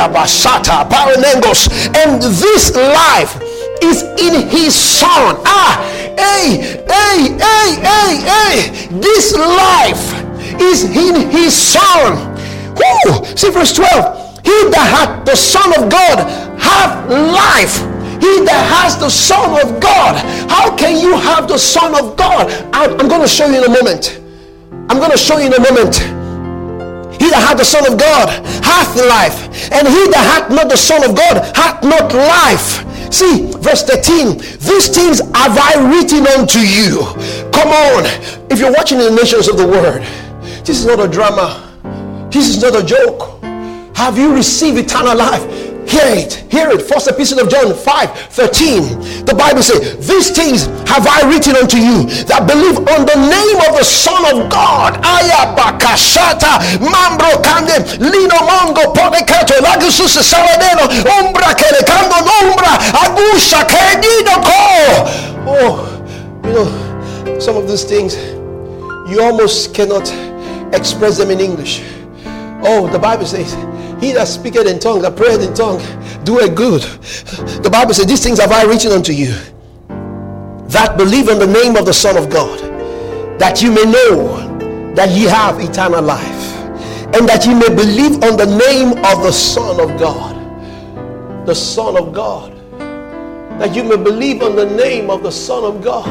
this 2.22 2.76
life 2.76 3.42
is 3.82 4.04
in 4.20 4.50
his 4.50 4.76
son 4.76 5.38
ah 5.46 5.80
hey 6.18 6.18
hey 6.18 6.73
this 9.04 9.36
life 9.36 10.06
is 10.60 10.86
in 10.86 11.30
his 11.30 11.54
son 11.54 12.34
Woo! 12.74 13.26
see 13.36 13.52
verse 13.52 13.74
12 13.74 14.24
he 14.44 14.58
that 14.76 14.88
hath 14.92 15.26
the 15.26 15.36
son 15.36 15.72
of 15.80 15.90
god 15.90 16.20
have 16.60 17.10
life. 17.10 17.80
He 18.20 18.44
that 18.44 18.64
has 18.76 18.98
the 19.00 19.10
son 19.10 19.56
of 19.64 19.80
god 19.80 20.16
how 20.50 20.76
can 20.76 21.00
you 21.00 21.16
have 21.18 21.48
the 21.48 21.58
son 21.58 21.96
of 21.96 22.18
god? 22.18 22.52
I'm 22.74 23.08
going 23.08 23.22
to 23.22 23.28
show 23.28 23.48
you 23.48 23.58
in 23.58 23.64
a 23.64 23.70
moment. 23.70 24.20
I'm 24.90 25.00
going 25.00 25.12
to 25.12 25.18
show 25.18 25.38
you 25.38 25.48
in 25.48 25.54
a 25.54 25.60
moment. 25.60 25.96
He 27.20 27.30
that 27.30 27.40
hath 27.40 27.58
the 27.58 27.66
Son 27.66 27.88
of 27.88 27.98
God 27.98 28.28
hath 28.66 28.96
life, 29.00 29.48
and 29.72 29.88
he 29.88 30.02
that 30.12 30.26
hath 30.28 30.52
not 30.52 30.68
the 30.68 30.78
Son 30.78 31.04
of 31.08 31.16
God 31.16 31.40
hath 31.56 31.82
not 31.84 32.12
life. 32.12 32.84
See, 33.14 33.46
verse 33.60 33.84
13, 33.84 34.40
these 34.40 34.88
things 34.90 35.20
have 35.20 35.56
I 35.56 35.76
written 35.88 36.26
unto 36.26 36.58
you. 36.58 36.98
Come 37.52 37.70
on. 37.70 38.06
If 38.50 38.58
you're 38.58 38.72
watching 38.72 38.98
the 38.98 39.12
nations 39.12 39.48
of 39.48 39.56
the 39.56 39.68
world, 39.68 40.02
this 40.66 40.80
is 40.80 40.88
not 40.88 41.00
a 41.00 41.08
drama. 41.08 41.62
This 42.32 42.50
is 42.50 42.60
not 42.60 42.76
a 42.76 42.84
joke. 42.84 43.40
Have 43.96 44.18
you 44.18 44.34
received 44.34 44.80
eternal 44.80 45.16
life? 45.16 45.44
Hear 45.88 46.08
it, 46.26 46.34
hear 46.50 46.70
it. 46.72 46.82
First 46.84 47.08
epistle 47.08 47.40
of 47.40 47.50
John 47.50 47.74
5 47.74 48.10
13. 48.32 49.26
The 49.26 49.36
Bible 49.36 49.62
says, 49.62 50.08
These 50.08 50.32
things 50.32 50.66
have 50.88 51.06
I 51.08 51.28
written 51.28 51.56
unto 51.56 51.78
you 51.78 52.06
that 52.30 52.48
believe 52.48 52.78
on 52.78 53.04
the 53.04 53.20
name 53.20 53.60
of 53.68 53.78
the 53.78 53.84
Son 53.84 54.22
of 54.30 54.50
God. 54.50 55.02
Ayabakashata, 55.04 56.80
Mambro 56.80 57.42
Kande, 57.44 58.00
Lino 58.00 58.40
Mongo, 58.46 58.94
Podekato, 58.94 59.60
Lagusus 59.60 60.16
Saladeno, 60.22 60.88
Umbra 61.20 61.52
Kelekando, 61.58 62.22
Umbra, 62.22 62.74
Agusha, 63.04 63.66
Kedido 63.68 64.44
Oh, 65.46 65.90
you 66.46 66.54
know, 66.54 67.40
some 67.40 67.58
of 67.58 67.68
these 67.68 67.84
things 67.84 68.16
you 69.10 69.22
almost 69.22 69.74
cannot 69.74 70.10
express 70.74 71.18
them 71.18 71.30
in 71.30 71.40
English. 71.40 71.84
Oh, 72.66 72.90
the 72.92 73.00
Bible 73.00 73.26
says, 73.26 73.54
he 74.04 74.12
that 74.14 74.28
speaketh 74.28 74.68
in 74.68 74.80
tongue, 74.80 75.02
that 75.02 75.16
prayeth 75.16 75.42
in 75.42 75.54
tongue, 75.54 75.80
do 76.26 76.40
a 76.40 76.50
good. 76.50 76.82
The 77.64 77.70
Bible 77.72 77.94
says, 77.94 78.06
These 78.06 78.24
things 78.24 78.40
have 78.40 78.52
I 78.52 78.64
written 78.64 78.92
unto 78.92 79.14
you 79.14 79.34
that 80.74 80.98
believe 80.98 81.30
in 81.30 81.38
the 81.38 81.48
name 81.48 81.76
of 81.76 81.86
the 81.86 81.94
Son 81.94 82.18
of 82.18 82.30
God, 82.32 82.60
that 83.40 83.62
you 83.62 83.72
may 83.72 83.86
know 83.86 84.94
that 84.96 85.12
ye 85.12 85.24
have 85.24 85.60
eternal 85.60 86.02
life, 86.02 86.56
and 87.16 87.30
that 87.30 87.46
ye 87.46 87.54
may 87.54 87.70
believe 87.70 88.24
on 88.24 88.36
the 88.38 88.46
name 88.46 88.98
of 89.06 89.22
the 89.24 89.32
Son 89.32 89.80
of 89.80 90.00
God. 90.00 90.34
The 91.46 91.54
Son 91.54 91.96
of 91.96 92.12
God. 92.12 92.52
That 93.60 93.76
you 93.76 93.84
may 93.84 93.98
believe 93.98 94.42
on 94.42 94.56
the 94.56 94.66
name 94.66 95.12
of 95.12 95.22
the 95.22 95.32
Son 95.32 95.64
of 95.64 95.84
God. 95.84 96.08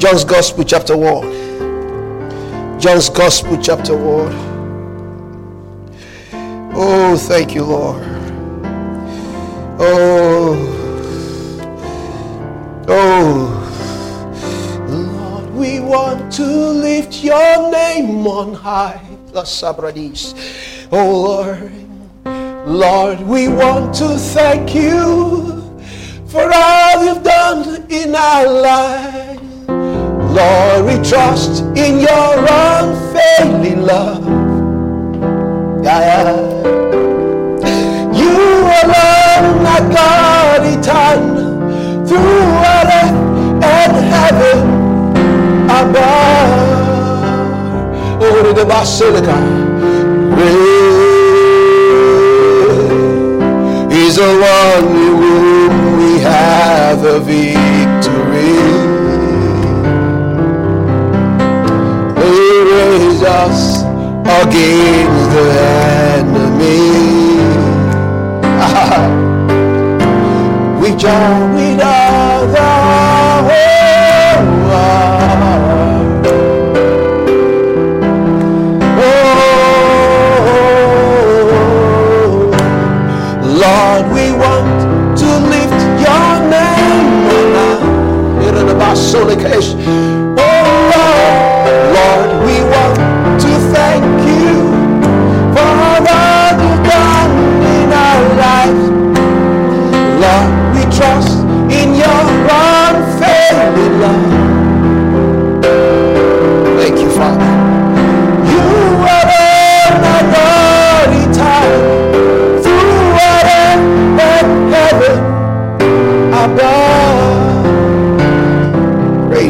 John's 0.00 0.24
Gospel, 0.24 0.64
chapter 0.64 0.96
1. 0.96 2.80
John's 2.80 3.10
Gospel, 3.10 3.58
chapter 3.60 3.94
1. 3.96 4.53
Oh, 6.76 7.16
thank 7.16 7.54
you, 7.54 7.62
Lord. 7.62 8.02
Oh, 9.78 10.56
oh, 12.88 13.60
Lord, 14.88 15.54
we 15.54 15.78
want 15.78 16.32
to 16.32 16.44
lift 16.44 17.22
your 17.22 17.70
name 17.70 18.26
on 18.26 18.54
high. 18.54 19.00
Oh, 20.90 20.90
Lord, 20.90 21.72
Lord, 22.66 23.20
we 23.20 23.46
want 23.46 23.94
to 23.94 24.18
thank 24.18 24.74
you 24.74 25.62
for 26.26 26.50
all 26.52 27.04
you've 27.04 27.22
done 27.22 27.86
in 27.88 28.16
our 28.16 28.46
lives. 28.48 29.40
Lord, 30.34 30.86
we 30.86 31.08
trust 31.08 31.62
in 31.76 32.00
your 32.00 32.46
unfailing 32.50 33.82
love. 33.82 34.23
Basilica. 48.84 49.38
is 53.90 54.16
the 54.16 54.30
one 54.52 54.88
in 55.04 55.14
whom 55.22 55.72
we 55.96 56.18
have 56.20 57.00
the 57.00 57.18
victory. 57.20 58.60
He 62.20 62.36
raised 62.74 63.24
us 63.24 63.84
against 64.42 65.26
the 65.34 65.48
enemy. 66.20 66.84
we 70.82 70.88
join 70.94 71.54
with 71.54 71.80
other 71.80 72.03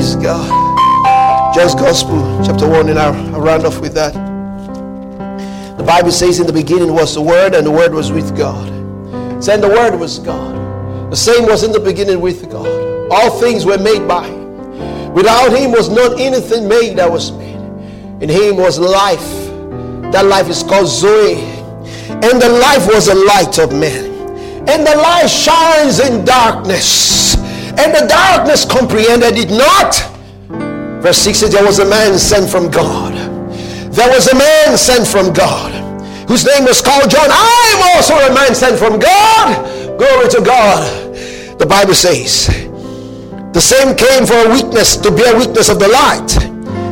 Praise 0.05 0.17
God. 0.17 1.55
John's 1.55 1.75
Gospel, 1.75 2.43
chapter 2.45 2.69
1, 2.69 2.91
and 2.91 2.99
I'll, 2.99 3.41
round 3.41 3.65
off 3.65 3.81
with 3.81 3.95
that. 3.95 4.13
The 5.79 5.83
Bible 5.83 6.13
says, 6.13 6.41
In 6.41 6.47
the 6.47 6.53
beginning 6.53 6.93
was 6.93 7.15
the 7.15 7.23
Word, 7.23 7.55
and 7.55 7.67
the 7.67 7.71
Word 7.71 7.95
was 7.95 8.13
with 8.13 8.37
God. 8.37 8.69
Saying 9.43 9.63
the 9.63 9.69
Word 9.69 9.99
was 9.99 10.19
God. 10.19 11.11
The 11.11 11.17
same 11.17 11.47
was 11.47 11.63
in 11.63 11.73
the 11.73 11.81
beginning 11.81 12.21
with 12.21 12.51
God. 12.51 12.67
All 13.11 13.41
things 13.41 13.65
were 13.65 13.79
made 13.79 14.07
by 14.07 14.29
Him. 14.29 15.15
Without 15.15 15.57
Him 15.57 15.73
was 15.73 15.89
not 15.89 16.21
anything 16.21 16.69
made 16.69 16.99
that 16.99 17.11
was 17.11 17.33
made. 17.33 17.57
In 18.23 18.29
Him 18.29 18.59
was 18.59 18.79
life. 18.79 19.33
That 20.13 20.27
life 20.27 20.51
is 20.51 20.63
called 20.63 20.89
Zoe. 20.89 21.37
And 22.11 22.43
the 22.43 22.51
life 22.61 22.87
was 22.89 23.07
the 23.07 23.15
light 23.15 23.59
of 23.59 23.73
men. 23.73 24.05
And 24.69 24.87
the 24.87 24.97
light 24.97 25.29
shines 25.29 25.99
in 25.99 26.27
darkness. 26.27 27.34
And 27.79 27.95
the 27.95 28.07
darkness 28.07 28.65
comprehended 28.65 29.37
it 29.37 29.51
not. 29.51 29.95
Verse 31.03 31.19
6 31.19 31.39
says, 31.39 31.53
There 31.53 31.65
was 31.65 31.79
a 31.81 31.85
man 31.85 32.19
sent 32.19 32.49
from 32.49 32.71
God. 32.71 33.15
There 33.93 34.09
was 34.09 34.29
a 34.29 34.35
man 34.35 34.79
sent 34.79 35.07
from 35.07 35.33
God 35.33 35.85
whose 36.29 36.45
name 36.45 36.65
was 36.65 36.81
called 36.81 37.11
John. 37.11 37.29
I 37.31 37.75
am 37.77 37.97
also 37.97 38.15
a 38.15 38.35
man 38.35 38.55
sent 38.55 38.79
from 38.79 38.99
God. 38.99 39.99
Glory 39.99 40.29
to 40.31 40.41
God. 40.41 41.15
The 41.59 41.67
Bible 41.67 41.95
says, 41.95 42.49
The 43.53 43.61
same 43.61 43.95
came 43.95 44.27
for 44.27 44.35
a 44.35 44.49
witness 44.49 44.97
to 44.99 45.11
bear 45.11 45.37
witness 45.37 45.69
of 45.69 45.79
the 45.79 45.89
light, 45.89 46.29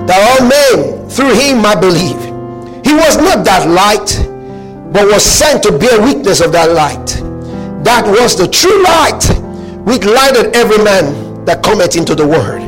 that 0.07 0.21
all 0.21 0.47
men 0.47 1.09
through 1.09 1.35
him 1.35 1.63
might 1.63 1.81
believe. 1.81 2.21
He 2.85 2.95
was 2.95 3.17
not 3.17 3.45
that 3.45 3.69
light, 3.69 4.21
but 4.93 5.07
was 5.07 5.25
sent 5.25 5.63
to 5.65 5.77
bear 5.77 6.01
witness 6.01 6.41
of 6.41 6.53
that 6.53 6.71
light. 6.73 7.19
That 7.85 8.07
was 8.07 8.37
the 8.37 8.47
true 8.47 8.83
light 8.85 9.42
which 9.85 10.05
lighted 10.05 10.55
every 10.55 10.83
man 10.83 11.45
that 11.45 11.63
cometh 11.63 11.97
into 11.97 12.15
the 12.15 12.27
world. 12.27 12.63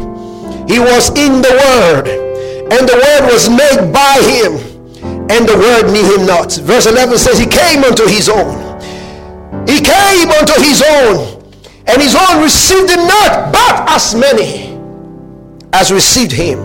He 0.68 0.78
was 0.78 1.10
in 1.10 1.42
the 1.42 1.54
word, 1.54 2.08
and 2.72 2.88
the 2.88 2.96
word 2.96 3.32
was 3.32 3.48
made 3.48 3.92
by 3.92 4.16
him, 4.24 4.58
and 5.30 5.48
the 5.48 5.56
word 5.56 5.92
knew 5.92 6.04
him 6.16 6.26
not. 6.26 6.52
Verse 6.52 6.86
11 6.86 7.18
says, 7.18 7.38
He 7.38 7.46
came 7.46 7.84
unto 7.84 8.06
his 8.06 8.28
own. 8.28 8.58
He 9.68 9.80
came 9.80 10.30
unto 10.30 10.54
his 10.60 10.82
own, 10.82 11.42
and 11.86 12.00
his 12.02 12.16
own 12.16 12.42
received 12.42 12.90
him 12.90 13.06
not, 13.06 13.52
but 13.52 13.88
as 13.90 14.14
many 14.14 14.74
as 15.72 15.92
received 15.92 16.32
him, 16.32 16.58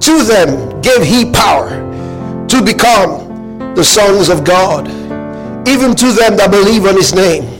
to 0.00 0.22
them 0.22 0.80
gave 0.82 1.02
he 1.02 1.30
power 1.32 1.68
to 2.48 2.62
become 2.62 3.74
the 3.74 3.82
sons 3.84 4.28
of 4.28 4.44
God, 4.44 4.86
even 5.66 5.94
to 5.96 6.12
them 6.12 6.36
that 6.36 6.50
believe 6.50 6.84
on 6.86 6.94
his 6.94 7.14
name 7.14 7.54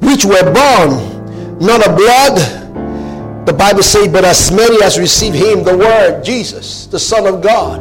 which 0.00 0.24
were 0.24 0.44
born 0.52 1.17
not 1.60 1.86
of 1.86 1.96
blood, 1.96 3.46
the 3.46 3.52
Bible 3.52 3.82
says, 3.82 4.08
but 4.08 4.24
as 4.24 4.52
many 4.52 4.82
as 4.82 4.98
received 4.98 5.36
him, 5.36 5.64
the 5.64 5.76
word, 5.76 6.22
Jesus, 6.22 6.86
the 6.86 6.98
Son 6.98 7.26
of 7.26 7.42
God, 7.42 7.80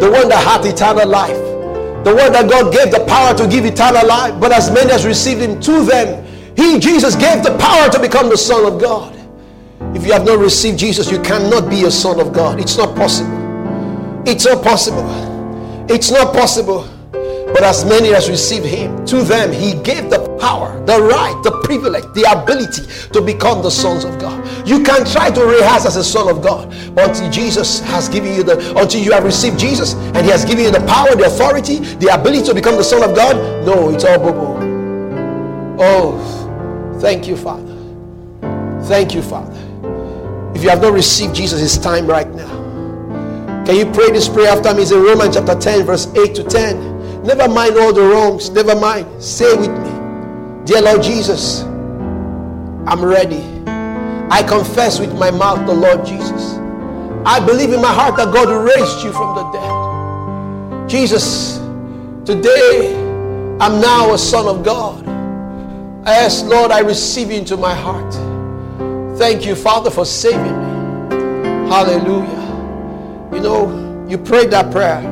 the 0.00 0.10
one 0.10 0.28
that 0.28 0.44
hath 0.44 0.66
eternal 0.66 1.08
life, 1.08 1.36
the 2.04 2.14
one 2.14 2.32
that 2.32 2.50
God 2.50 2.72
gave 2.72 2.90
the 2.90 3.04
power 3.06 3.34
to 3.36 3.46
give 3.46 3.64
eternal 3.64 4.06
life, 4.06 4.38
but 4.40 4.52
as 4.52 4.70
many 4.70 4.90
as 4.90 5.06
received 5.06 5.40
him 5.40 5.60
to 5.60 5.84
them, 5.84 6.24
he, 6.56 6.78
Jesus, 6.78 7.14
gave 7.16 7.42
the 7.42 7.56
power 7.58 7.88
to 7.90 7.98
become 8.00 8.28
the 8.28 8.36
Son 8.36 8.70
of 8.70 8.80
God. 8.80 9.18
If 9.94 10.06
you 10.06 10.12
have 10.12 10.24
not 10.24 10.38
received 10.38 10.78
Jesus, 10.78 11.10
you 11.10 11.20
cannot 11.20 11.68
be 11.68 11.84
a 11.84 11.90
son 11.90 12.18
of 12.18 12.32
God. 12.32 12.58
It's 12.58 12.78
not 12.78 12.96
possible. 12.96 14.22
It's 14.26 14.46
not 14.46 14.64
possible. 14.64 15.04
It's 15.90 16.10
not 16.10 16.32
possible. 16.34 16.88
But 17.10 17.62
as 17.62 17.84
many 17.84 18.14
as 18.14 18.30
received 18.30 18.64
him, 18.64 19.04
to 19.06 19.22
them 19.22 19.52
he 19.52 19.74
gave 19.82 20.08
the 20.08 20.21
power, 20.42 20.84
the 20.86 21.00
right, 21.00 21.40
the 21.44 21.52
privilege, 21.62 22.04
the 22.14 22.26
ability 22.26 22.82
to 23.12 23.22
become 23.22 23.62
the 23.62 23.70
sons 23.70 24.04
of 24.04 24.18
God. 24.18 24.42
You 24.66 24.82
can 24.82 25.06
try 25.06 25.30
to 25.30 25.40
rehearse 25.40 25.86
as 25.86 25.96
a 25.96 26.02
son 26.02 26.28
of 26.28 26.42
God 26.42 26.72
until 26.98 27.30
Jesus 27.30 27.78
has 27.80 28.08
given 28.08 28.34
you 28.34 28.42
the, 28.42 28.58
until 28.76 29.00
you 29.00 29.12
have 29.12 29.24
received 29.24 29.58
Jesus 29.58 29.94
and 29.94 30.18
He 30.18 30.30
has 30.30 30.44
given 30.44 30.64
you 30.64 30.72
the 30.72 30.84
power, 30.84 31.14
the 31.14 31.26
authority, 31.26 31.78
the 31.78 32.08
ability 32.12 32.44
to 32.46 32.54
become 32.54 32.76
the 32.76 32.82
son 32.82 33.08
of 33.08 33.14
God. 33.14 33.36
No, 33.64 33.88
it's 33.90 34.04
all 34.04 34.18
boo 34.18 34.32
Oh, 35.84 36.98
thank 37.00 37.28
you, 37.28 37.36
Father. 37.36 37.78
Thank 38.84 39.14
you, 39.14 39.22
Father. 39.22 39.58
If 40.54 40.64
you 40.64 40.70
have 40.70 40.82
not 40.82 40.92
received 40.92 41.36
Jesus, 41.36 41.62
it's 41.62 41.78
time 41.82 42.06
right 42.06 42.28
now. 42.28 43.64
Can 43.64 43.76
you 43.76 43.86
pray 43.92 44.10
this 44.10 44.28
prayer 44.28 44.48
after 44.48 44.74
me? 44.74 44.82
It's 44.82 44.90
in 44.90 45.00
Romans 45.02 45.36
chapter 45.36 45.54
10, 45.54 45.86
verse 45.86 46.12
8 46.14 46.34
to 46.34 46.42
10. 46.42 47.22
Never 47.22 47.48
mind 47.48 47.76
all 47.76 47.92
the 47.92 48.02
wrongs. 48.02 48.50
Never 48.50 48.74
mind. 48.74 49.06
Say 49.22 49.54
with 49.56 49.70
me. 49.70 49.81
Dear 50.64 50.80
Lord 50.80 51.02
Jesus, 51.02 51.62
I'm 52.86 53.04
ready. 53.04 53.42
I 54.30 54.44
confess 54.46 55.00
with 55.00 55.12
my 55.18 55.28
mouth 55.28 55.66
the 55.66 55.74
Lord 55.74 56.06
Jesus. 56.06 56.54
I 57.26 57.44
believe 57.44 57.72
in 57.72 57.82
my 57.82 57.92
heart 57.92 58.16
that 58.16 58.32
God 58.32 58.48
raised 58.48 59.04
you 59.04 59.12
from 59.12 59.34
the 59.34 59.42
dead. 59.50 60.88
Jesus, 60.88 61.58
today 62.24 62.94
I'm 63.60 63.80
now 63.80 64.14
a 64.14 64.18
son 64.18 64.46
of 64.46 64.64
God. 64.64 65.04
I 66.06 66.14
ask, 66.14 66.44
Lord, 66.44 66.70
I 66.70 66.78
receive 66.78 67.32
you 67.32 67.38
into 67.38 67.56
my 67.56 67.74
heart. 67.74 68.14
Thank 69.18 69.44
you, 69.44 69.56
Father, 69.56 69.90
for 69.90 70.04
saving 70.04 70.42
me. 70.44 71.68
Hallelujah. 71.68 73.30
You 73.34 73.40
know, 73.40 74.06
you 74.08 74.16
prayed 74.16 74.52
that 74.52 74.70
prayer, 74.70 75.02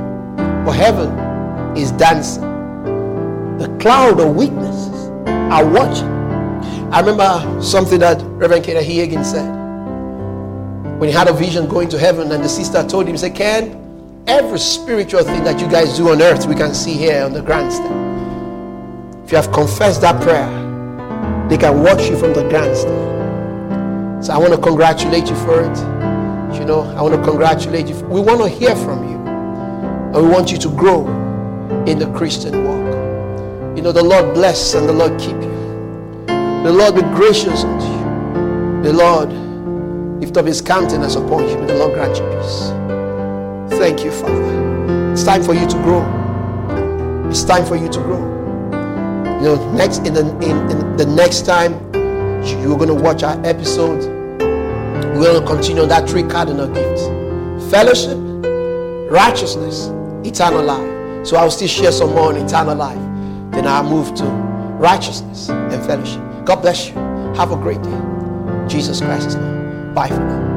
but 0.64 0.72
heaven 0.72 1.10
is 1.76 1.90
dancing. 1.90 2.42
The 3.58 3.68
cloud 3.80 4.20
of 4.20 4.36
witnesses 4.36 4.79
are 5.50 5.66
watching. 5.66 6.08
I 6.92 7.00
remember 7.00 7.62
something 7.62 7.98
that 8.00 8.22
Reverend 8.22 8.64
Kenneth 8.64 8.86
Hagin 8.86 9.24
said 9.24 9.48
when 10.98 11.08
he 11.08 11.14
had 11.14 11.28
a 11.28 11.32
vision 11.32 11.68
going 11.68 11.88
to 11.88 11.98
heaven, 11.98 12.30
and 12.32 12.42
the 12.44 12.48
sister 12.48 12.86
told 12.86 13.06
him, 13.08 13.16
"Say, 13.16 13.30
Ken, 13.30 14.24
every 14.26 14.58
spiritual 14.58 15.24
thing 15.24 15.44
that 15.44 15.60
you 15.60 15.68
guys 15.68 15.96
do 15.96 16.10
on 16.10 16.22
earth, 16.22 16.46
we 16.46 16.54
can 16.54 16.74
see 16.74 16.92
here 16.92 17.24
on 17.24 17.32
the 17.32 17.42
grandstand. 17.42 17.94
If 19.24 19.32
you 19.32 19.36
have 19.36 19.50
confessed 19.52 20.00
that 20.02 20.20
prayer, 20.22 20.48
they 21.48 21.56
can 21.56 21.82
watch 21.82 22.08
you 22.08 22.16
from 22.16 22.32
the 22.32 22.48
grandstand. 22.48 24.24
So 24.24 24.32
I 24.32 24.38
want 24.38 24.52
to 24.52 24.60
congratulate 24.60 25.28
you 25.30 25.36
for 25.36 25.60
it. 25.62 25.78
You 26.58 26.64
know, 26.64 26.82
I 26.96 27.02
want 27.02 27.14
to 27.14 27.22
congratulate 27.22 27.88
you. 27.88 27.96
We 28.06 28.20
want 28.20 28.40
to 28.40 28.48
hear 28.48 28.76
from 28.76 29.08
you. 29.08 29.16
And 29.16 30.16
we 30.16 30.28
want 30.28 30.52
you 30.52 30.58
to 30.58 30.68
grow 30.68 31.06
in 31.86 31.98
the 31.98 32.12
Christian 32.12 32.64
walk. 32.64 32.99
You 33.76 33.83
know, 33.83 33.92
the 33.92 34.02
Lord 34.02 34.35
bless 34.35 34.74
and 34.74 34.88
the 34.88 34.92
Lord 34.92 35.18
keep 35.18 35.37
you. 35.37 35.50
The 36.64 36.72
Lord 36.72 36.94
be 36.94 37.02
gracious 37.02 37.64
unto 37.64 37.87
you. 37.87 38.83
The 38.83 38.92
Lord 38.92 39.30
lift 40.20 40.37
up 40.37 40.46
his 40.46 40.61
countenance 40.61 41.16
upon 41.16 41.48
you. 41.48 41.56
May 41.59 41.66
the 41.66 41.74
Lord 41.76 41.94
grant 41.94 42.16
you 42.16 42.24
peace. 42.38 42.70
Thank 43.78 44.04
you, 44.04 44.11
Father. 44.11 45.12
It's 45.12 45.24
time 45.24 45.42
for 45.42 45.54
you 45.54 45.66
to 45.66 45.76
grow. 45.83 46.02
It's 47.30 47.44
time 47.44 47.64
for 47.64 47.76
you 47.76 47.88
to 47.88 47.98
grow. 48.00 48.20
You 49.40 49.46
know, 49.46 49.72
next 49.72 49.98
in 50.06 50.14
the 50.14 50.28
in, 50.40 50.70
in 50.70 50.96
the 50.96 51.06
next 51.06 51.46
time 51.46 51.72
you're 52.44 52.76
going 52.76 52.88
to 52.88 52.94
watch 52.94 53.22
our 53.22 53.38
episode 53.46 54.20
we're 55.20 55.38
to 55.38 55.46
continue 55.46 55.85
that 55.85 56.09
three 56.09 56.22
cardinal 56.22 56.66
gifts 56.66 57.04
fellowship, 57.70 58.16
righteousness, 59.11 59.88
eternal 60.26 60.64
life. 60.64 61.26
So 61.26 61.37
I'll 61.37 61.50
still 61.50 61.68
share 61.68 61.92
some 61.92 62.11
more 62.14 62.30
on 62.30 62.37
eternal 62.37 62.74
life. 62.74 63.10
Then 63.50 63.66
I'll 63.66 63.88
move 63.88 64.14
to 64.16 64.24
righteousness 64.24 65.48
and 65.48 65.84
fellowship. 65.84 66.22
God 66.44 66.56
bless 66.62 66.88
you. 66.88 66.94
Have 67.36 67.52
a 67.52 67.56
great 67.56 67.82
day. 67.82 68.66
Jesus 68.68 69.00
Christ 69.00 69.28
is 69.28 69.36
Lord. 69.36 69.94
Bye 69.94 70.08
for 70.08 70.20
now. 70.20 70.49